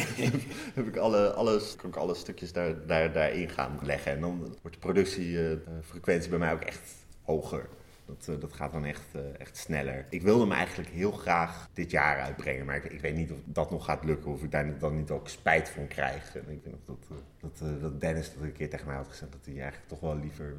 heb 0.74 0.86
ik 0.86 0.96
alle, 0.96 1.32
alles, 1.32 1.76
kan 1.76 1.90
ik 1.90 1.96
alle 1.96 2.14
stukjes 2.14 2.52
daar, 2.52 2.86
daar, 2.86 3.12
daarin 3.12 3.48
gaan 3.48 3.78
leggen. 3.82 4.12
En 4.12 4.20
dan 4.20 4.38
wordt 4.62 4.76
de 4.76 4.82
productiefrequentie 4.82 6.30
bij 6.30 6.38
mij 6.38 6.52
ook 6.52 6.64
echt 6.64 6.94
hoger. 7.22 7.68
Dat, 8.06 8.26
uh, 8.30 8.40
dat 8.40 8.52
gaat 8.52 8.72
dan 8.72 8.84
echt, 8.84 9.14
uh, 9.16 9.40
echt 9.40 9.56
sneller. 9.56 10.06
Ik 10.08 10.22
wilde 10.22 10.40
hem 10.40 10.52
eigenlijk 10.52 10.88
heel 10.88 11.12
graag 11.12 11.68
dit 11.72 11.90
jaar 11.90 12.20
uitbrengen. 12.20 12.66
Maar 12.66 12.76
ik, 12.76 12.84
ik, 12.84 13.00
weet 13.00 13.14
niet 13.14 13.30
of 13.32 13.38
dat 13.44 13.70
nog 13.70 13.84
gaat 13.84 14.04
lukken. 14.04 14.32
Of 14.32 14.42
ik 14.42 14.50
daar 14.50 14.78
dan 14.78 14.96
niet 14.96 15.10
ook 15.10 15.28
spijt 15.28 15.68
van 15.68 15.86
krijg. 15.86 16.36
En 16.36 16.48
ik 16.48 16.64
denk 16.64 16.76
dat, 16.84 16.98
uh, 17.12 17.18
dat, 17.40 17.80
dat 17.80 18.00
Dennis 18.00 18.32
dat 18.34 18.42
een 18.42 18.52
keer 18.52 18.70
tegen 18.70 18.86
mij 18.86 18.96
had 18.96 19.08
gezegd. 19.08 19.32
Dat 19.32 19.44
hij 19.44 19.54
eigenlijk 19.54 19.88
toch 19.88 20.00
wel 20.00 20.16
liever 20.16 20.56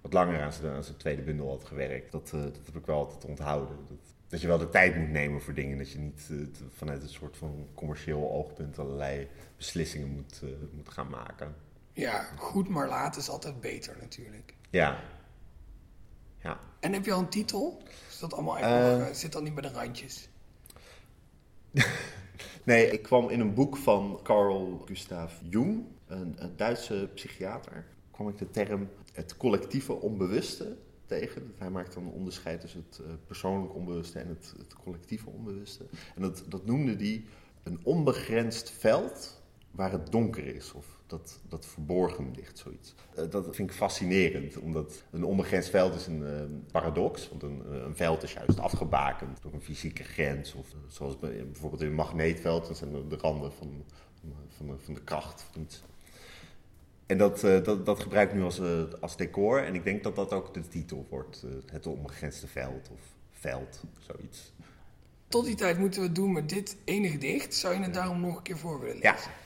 wat 0.00 0.12
langer 0.12 0.40
aan 0.40 0.52
zijn, 0.52 0.72
aan 0.72 0.84
zijn, 0.84 0.96
tweede 0.96 1.22
bundel 1.22 1.48
had 1.48 1.64
gewerkt. 1.64 2.12
Dat, 2.12 2.30
dat 2.30 2.66
heb 2.66 2.76
ik 2.76 2.86
wel 2.86 2.98
altijd 2.98 3.24
onthouden. 3.24 3.76
Dat, 3.88 3.98
dat 4.28 4.40
je 4.40 4.46
wel 4.46 4.58
de 4.58 4.68
tijd 4.68 4.96
moet 4.96 5.10
nemen 5.10 5.40
voor 5.40 5.54
dingen. 5.54 5.78
Dat 5.78 5.90
je 5.92 5.98
niet 5.98 6.30
vanuit 6.72 7.02
een 7.02 7.08
soort 7.08 7.36
van 7.36 7.68
commercieel 7.74 8.30
oogpunt 8.30 8.78
allerlei 8.78 9.28
beslissingen 9.56 10.08
moet, 10.08 10.42
moet 10.72 10.88
gaan 10.88 11.08
maken. 11.08 11.54
Ja, 11.92 12.26
goed 12.36 12.68
maar 12.68 12.88
laat 12.88 13.16
is 13.16 13.28
altijd 13.28 13.60
beter 13.60 13.96
natuurlijk. 14.00 14.54
Ja, 14.70 15.02
ja. 16.42 16.60
En 16.80 16.92
heb 16.92 17.04
je 17.04 17.12
al 17.12 17.18
een 17.18 17.28
titel? 17.28 17.82
Is 18.08 18.18
dat 18.18 18.34
allemaal 18.34 18.56
eigenlijk 18.56 19.08
uh, 19.08 19.14
zit 19.14 19.32
dan 19.32 19.42
niet 19.42 19.54
bij 19.54 19.62
de 19.62 19.70
randjes? 19.70 20.28
nee, 22.64 22.90
ik 22.90 23.02
kwam 23.02 23.28
in 23.28 23.40
een 23.40 23.54
boek 23.54 23.76
van 23.76 24.20
Carl 24.22 24.82
Gustav 24.84 25.32
Jung, 25.48 25.84
een, 26.06 26.34
een 26.36 26.56
Duitse 26.56 27.10
psychiater, 27.14 27.84
kwam 28.10 28.28
ik 28.28 28.38
de 28.38 28.50
term 28.50 28.88
het 29.12 29.36
collectieve 29.36 29.92
onbewuste 29.92 30.76
tegen. 31.06 31.54
Hij 31.58 31.70
maakt 31.70 31.94
dan 31.94 32.02
een 32.02 32.12
onderscheid 32.12 32.60
tussen 32.60 32.84
het 32.88 33.00
uh, 33.00 33.06
persoonlijk 33.26 33.74
onbewuste 33.74 34.18
en 34.18 34.28
het, 34.28 34.54
het 34.58 34.74
collectieve 34.74 35.30
onbewuste. 35.30 35.84
En 36.14 36.22
dat, 36.22 36.44
dat 36.48 36.66
noemde 36.66 36.96
hij 36.96 37.24
een 37.62 37.80
onbegrensd 37.82 38.70
veld 38.70 39.42
waar 39.70 39.92
het 39.92 40.12
donker 40.12 40.54
is 40.54 40.72
of 40.72 40.86
dat, 41.12 41.40
dat 41.48 41.66
verborgen 41.66 42.32
ligt, 42.34 42.58
zoiets. 42.58 42.94
Uh, 43.18 43.30
dat 43.30 43.56
vind 43.56 43.70
ik 43.70 43.76
fascinerend, 43.76 44.58
omdat 44.58 45.02
een 45.10 45.24
onbegrensd 45.24 45.70
veld 45.70 45.94
is 45.94 46.06
een 46.06 46.20
uh, 46.20 46.40
paradox. 46.70 47.28
Want 47.28 47.42
een, 47.42 47.62
uh, 47.70 47.76
een, 47.76 47.96
veld 47.96 48.22
is 48.22 48.32
juist 48.32 48.58
afgebakend 48.58 49.42
door 49.42 49.52
een 49.52 49.62
fysieke 49.62 50.02
grens. 50.02 50.54
Of 50.54 50.66
zoals 50.88 51.18
bijvoorbeeld 51.18 51.82
in 51.82 51.88
een 51.88 51.94
magneetveld, 51.94 52.66
dat 52.66 52.76
zijn 52.76 53.08
de 53.08 53.16
randen 53.16 53.52
van, 53.52 53.84
van, 54.56 54.66
de, 54.66 54.74
van 54.78 54.94
de 54.94 55.02
kracht 55.02 55.44
of 55.50 55.62
iets. 55.62 55.82
En 57.06 57.18
dat, 57.18 57.40
dat, 57.40 57.86
dat 57.86 58.00
gebruik 58.00 58.30
ik 58.30 58.36
nu 58.36 58.42
als, 58.42 58.60
als 59.00 59.16
decor. 59.16 59.64
En 59.64 59.74
ik 59.74 59.84
denk 59.84 60.02
dat 60.02 60.16
dat 60.16 60.32
ook 60.32 60.54
de 60.54 60.68
titel 60.68 61.06
wordt. 61.10 61.44
het 61.66 61.86
onbegrensde 61.86 62.46
veld 62.46 62.88
of 62.92 63.00
veld, 63.30 63.82
zoiets. 63.98 64.52
Tot 65.28 65.44
die 65.44 65.54
tijd 65.54 65.78
moeten 65.78 66.00
we 66.00 66.06
het 66.06 66.14
doen 66.14 66.32
met 66.32 66.48
dit 66.48 66.76
enige 66.84 67.18
dicht. 67.18 67.54
Zou 67.54 67.74
je 67.74 67.80
het 67.80 67.94
daarom 67.94 68.20
nog 68.20 68.36
een 68.36 68.42
keer 68.42 68.58
voor 68.58 68.80
willen 68.80 68.94
lezen? 68.94 69.10
Ja 69.10 69.41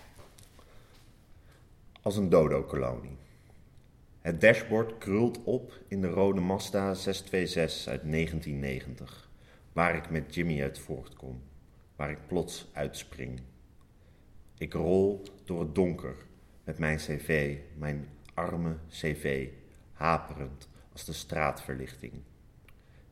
als 2.06 2.16
een 2.16 2.28
dodo-kolonie. 2.28 3.16
Het 4.20 4.40
dashboard 4.40 4.98
krult 4.98 5.42
op 5.44 5.72
in 5.88 6.00
de 6.00 6.08
rode 6.08 6.40
Mazda 6.40 6.94
626 6.94 7.88
uit 7.88 8.12
1990, 8.12 9.30
waar 9.72 9.96
ik 9.96 10.10
met 10.10 10.34
Jimmy 10.34 10.62
uit 10.62 10.78
voortkom, 10.78 11.42
waar 11.96 12.10
ik 12.10 12.26
plots 12.26 12.70
uitspring. 12.72 13.40
Ik 14.58 14.72
rol 14.72 15.22
door 15.44 15.60
het 15.60 15.74
donker 15.74 16.16
met 16.64 16.78
mijn 16.78 16.96
cv, 16.96 17.58
mijn 17.76 18.08
arme 18.34 18.76
cv, 18.88 19.48
haperend 19.92 20.68
als 20.92 21.04
de 21.04 21.12
straatverlichting. 21.12 22.12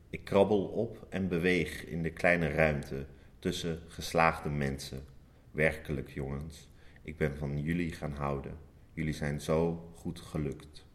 Ik 0.09 0.23
krabbel 0.23 0.65
op 0.65 1.05
en 1.09 1.27
beweeg 1.27 1.85
in 1.85 2.03
de 2.03 2.11
kleine 2.11 2.47
ruimte 2.47 3.05
tussen 3.39 3.79
geslaagde 3.87 4.49
mensen. 4.49 5.03
Werkelijk, 5.51 6.09
jongens, 6.09 6.69
ik 7.01 7.17
ben 7.17 7.37
van 7.37 7.61
jullie 7.61 7.91
gaan 7.91 8.13
houden. 8.13 8.64
Jullie 8.95 9.13
zijn 9.13 9.41
zo 9.41 9.89
goed 9.95 10.19
gelukt 10.19 10.85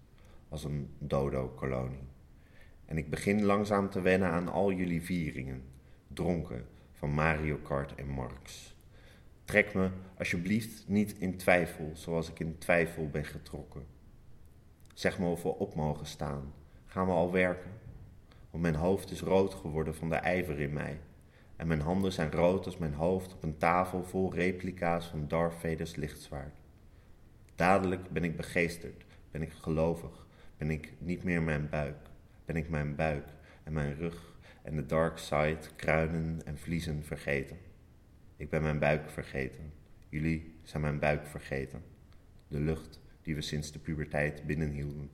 als 0.49 0.65
een 0.65 0.95
dodo-kolonie. 0.99 2.09
En 2.85 2.99
ik 2.99 3.11
begin 3.11 3.45
langzaam 3.45 3.91
te 3.91 4.01
wennen 4.01 4.29
aan 4.29 4.49
al 4.49 4.73
jullie 4.73 5.03
vieringen, 5.03 5.63
dronken 6.09 6.67
van 6.93 7.11
Mario 7.11 7.57
Kart 7.57 7.95
en 7.95 8.09
Marx. 8.09 8.77
Trek 9.45 9.75
me 9.75 9.91
alsjeblieft 10.19 10.89
niet 10.89 11.19
in 11.19 11.37
twijfel 11.37 11.91
zoals 11.95 12.31
ik 12.31 12.41
in 12.41 12.59
twijfel 12.59 13.09
ben 13.09 13.25
getrokken. 13.25 13.87
Zeg 14.95 15.19
me 15.19 15.27
of 15.27 15.43
we 15.43 15.49
op 15.49 15.75
mogen 15.75 16.07
staan. 16.07 16.53
Gaan 16.87 17.07
we 17.07 17.13
al 17.13 17.33
werken? 17.33 17.71
Want 18.51 18.63
mijn 18.63 18.75
hoofd 18.75 19.11
is 19.11 19.21
rood 19.21 19.55
geworden 19.55 19.95
van 19.95 20.09
de 20.09 20.15
ijver 20.15 20.61
in 20.61 20.73
mij. 20.73 21.01
En 21.57 21.67
mijn 21.67 21.81
handen 21.81 22.13
zijn 22.13 22.33
rood 22.33 22.67
als 22.67 22.79
mijn 22.79 22.95
hoofd 22.95 23.35
op 23.35 23.43
een 23.43 23.59
tafel 23.59 24.05
vol 24.05 24.35
replica's 24.35 25.07
van 25.07 25.29
Darth 25.29 25.55
Vader's 25.55 25.97
lichtzwaard. 25.97 26.60
Dadelijk 27.61 28.11
ben 28.11 28.25
ik 28.25 28.37
begeesterd, 28.37 29.05
ben 29.31 29.42
ik 29.42 29.53
gelovig, 29.53 30.27
ben 30.57 30.70
ik 30.70 30.92
niet 30.99 31.23
meer 31.23 31.42
mijn 31.42 31.68
buik, 31.68 31.96
ben 32.44 32.57
ik 32.57 32.68
mijn 32.68 32.94
buik 32.94 33.29
en 33.64 33.73
mijn 33.73 33.96
rug 33.96 34.35
en 34.62 34.77
de 34.77 34.87
dark 34.87 35.18
side, 35.18 35.59
kruinen 35.77 36.40
en 36.44 36.59
vliezen 36.59 37.05
vergeten. 37.05 37.59
Ik 38.37 38.51
ben 38.51 38.62
mijn 38.62 38.79
buik 38.79 39.11
vergeten. 39.11 39.73
Jullie 40.09 40.55
zijn 40.62 40.83
mijn 40.83 40.99
buik 40.99 41.27
vergeten. 41.27 41.83
De 42.49 42.61
lucht 42.61 43.01
die 43.23 43.35
we 43.35 43.40
sinds 43.40 43.73
de 43.73 43.79
puberteit 43.79 44.46
binnenhielden 44.46 45.11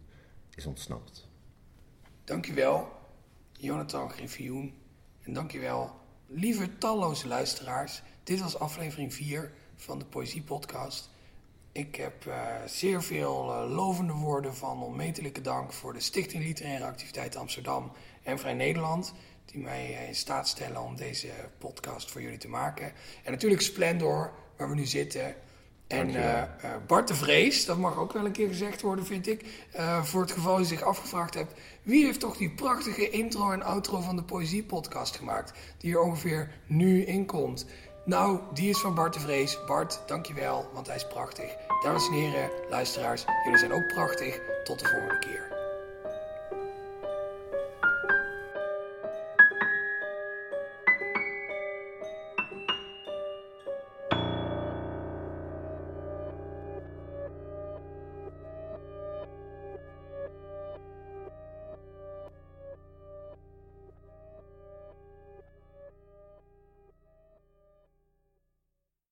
is 0.54 0.66
ontsnapt. 0.66 1.28
Dankjewel, 2.24 2.92
Jonathan 3.52 4.10
Griffioen. 4.10 4.74
En 5.22 5.32
dankjewel, 5.32 6.00
lieve 6.26 6.78
talloze 6.78 7.28
luisteraars. 7.28 8.02
Dit 8.22 8.40
was 8.40 8.58
aflevering 8.58 9.14
4 9.14 9.52
van 9.74 9.98
de 9.98 10.04
Poëzie 10.04 10.42
Podcast. 10.42 11.14
Ik 11.76 11.94
heb 11.96 12.24
uh, 12.28 12.34
zeer 12.66 13.02
veel 13.02 13.50
uh, 13.50 13.74
lovende 13.74 14.12
woorden 14.12 14.54
van 14.54 14.82
onmetelijke 14.82 15.40
dank 15.40 15.72
voor 15.72 15.92
de 15.92 16.00
Stichting 16.00 16.44
Literaire 16.44 16.84
Activiteit 16.84 17.36
Amsterdam 17.36 17.92
en 18.22 18.38
Vrij 18.38 18.54
Nederland. 18.54 19.12
Die 19.44 19.60
mij 19.60 19.90
uh, 19.90 20.08
in 20.08 20.14
staat 20.14 20.48
stellen 20.48 20.82
om 20.82 20.96
deze 20.96 21.28
podcast 21.58 22.10
voor 22.10 22.22
jullie 22.22 22.38
te 22.38 22.48
maken. 22.48 22.92
En 23.24 23.32
natuurlijk 23.32 23.62
Splendor, 23.62 24.32
waar 24.56 24.68
we 24.68 24.74
nu 24.74 24.86
zitten. 24.86 25.34
En 25.86 26.14
Bart 26.86 27.08
de 27.08 27.14
Vrees, 27.14 27.64
dat 27.64 27.78
mag 27.78 27.98
ook 27.98 28.12
wel 28.12 28.24
een 28.24 28.32
keer 28.32 28.48
gezegd 28.48 28.82
worden, 28.82 29.06
vind 29.06 29.28
ik. 29.28 29.68
voor 30.02 30.20
het 30.20 30.32
geval 30.32 30.58
je 30.58 30.64
zich 30.64 30.82
afgevraagd 30.82 31.34
hebt, 31.34 31.52
wie 31.82 32.04
heeft 32.04 32.20
toch 32.20 32.36
die 32.36 32.50
prachtige 32.50 33.10
intro 33.10 33.50
en 33.50 33.62
outro 33.62 34.00
van 34.00 34.16
de 34.16 34.22
Poëzie 34.22 34.64
Podcast 34.64 35.16
gemaakt? 35.16 35.52
Die 35.78 35.92
er 35.92 36.00
ongeveer 36.00 36.50
nu 36.66 37.04
in 37.04 37.26
komt. 37.26 37.66
Nou, 38.06 38.40
die 38.52 38.68
is 38.68 38.80
van 38.80 38.94
Bart 38.94 39.14
de 39.14 39.20
Vrees. 39.20 39.58
Bart, 39.66 40.00
dankjewel, 40.06 40.70
want 40.72 40.86
hij 40.86 40.96
is 40.96 41.06
prachtig. 41.06 41.56
Dames 41.82 42.06
en 42.06 42.12
heren, 42.12 42.50
luisteraars, 42.70 43.24
jullie 43.44 43.58
zijn 43.58 43.72
ook 43.72 43.86
prachtig. 43.86 44.40
Tot 44.64 44.78
de 44.78 44.86
volgende 44.86 45.18
keer. 45.18 45.55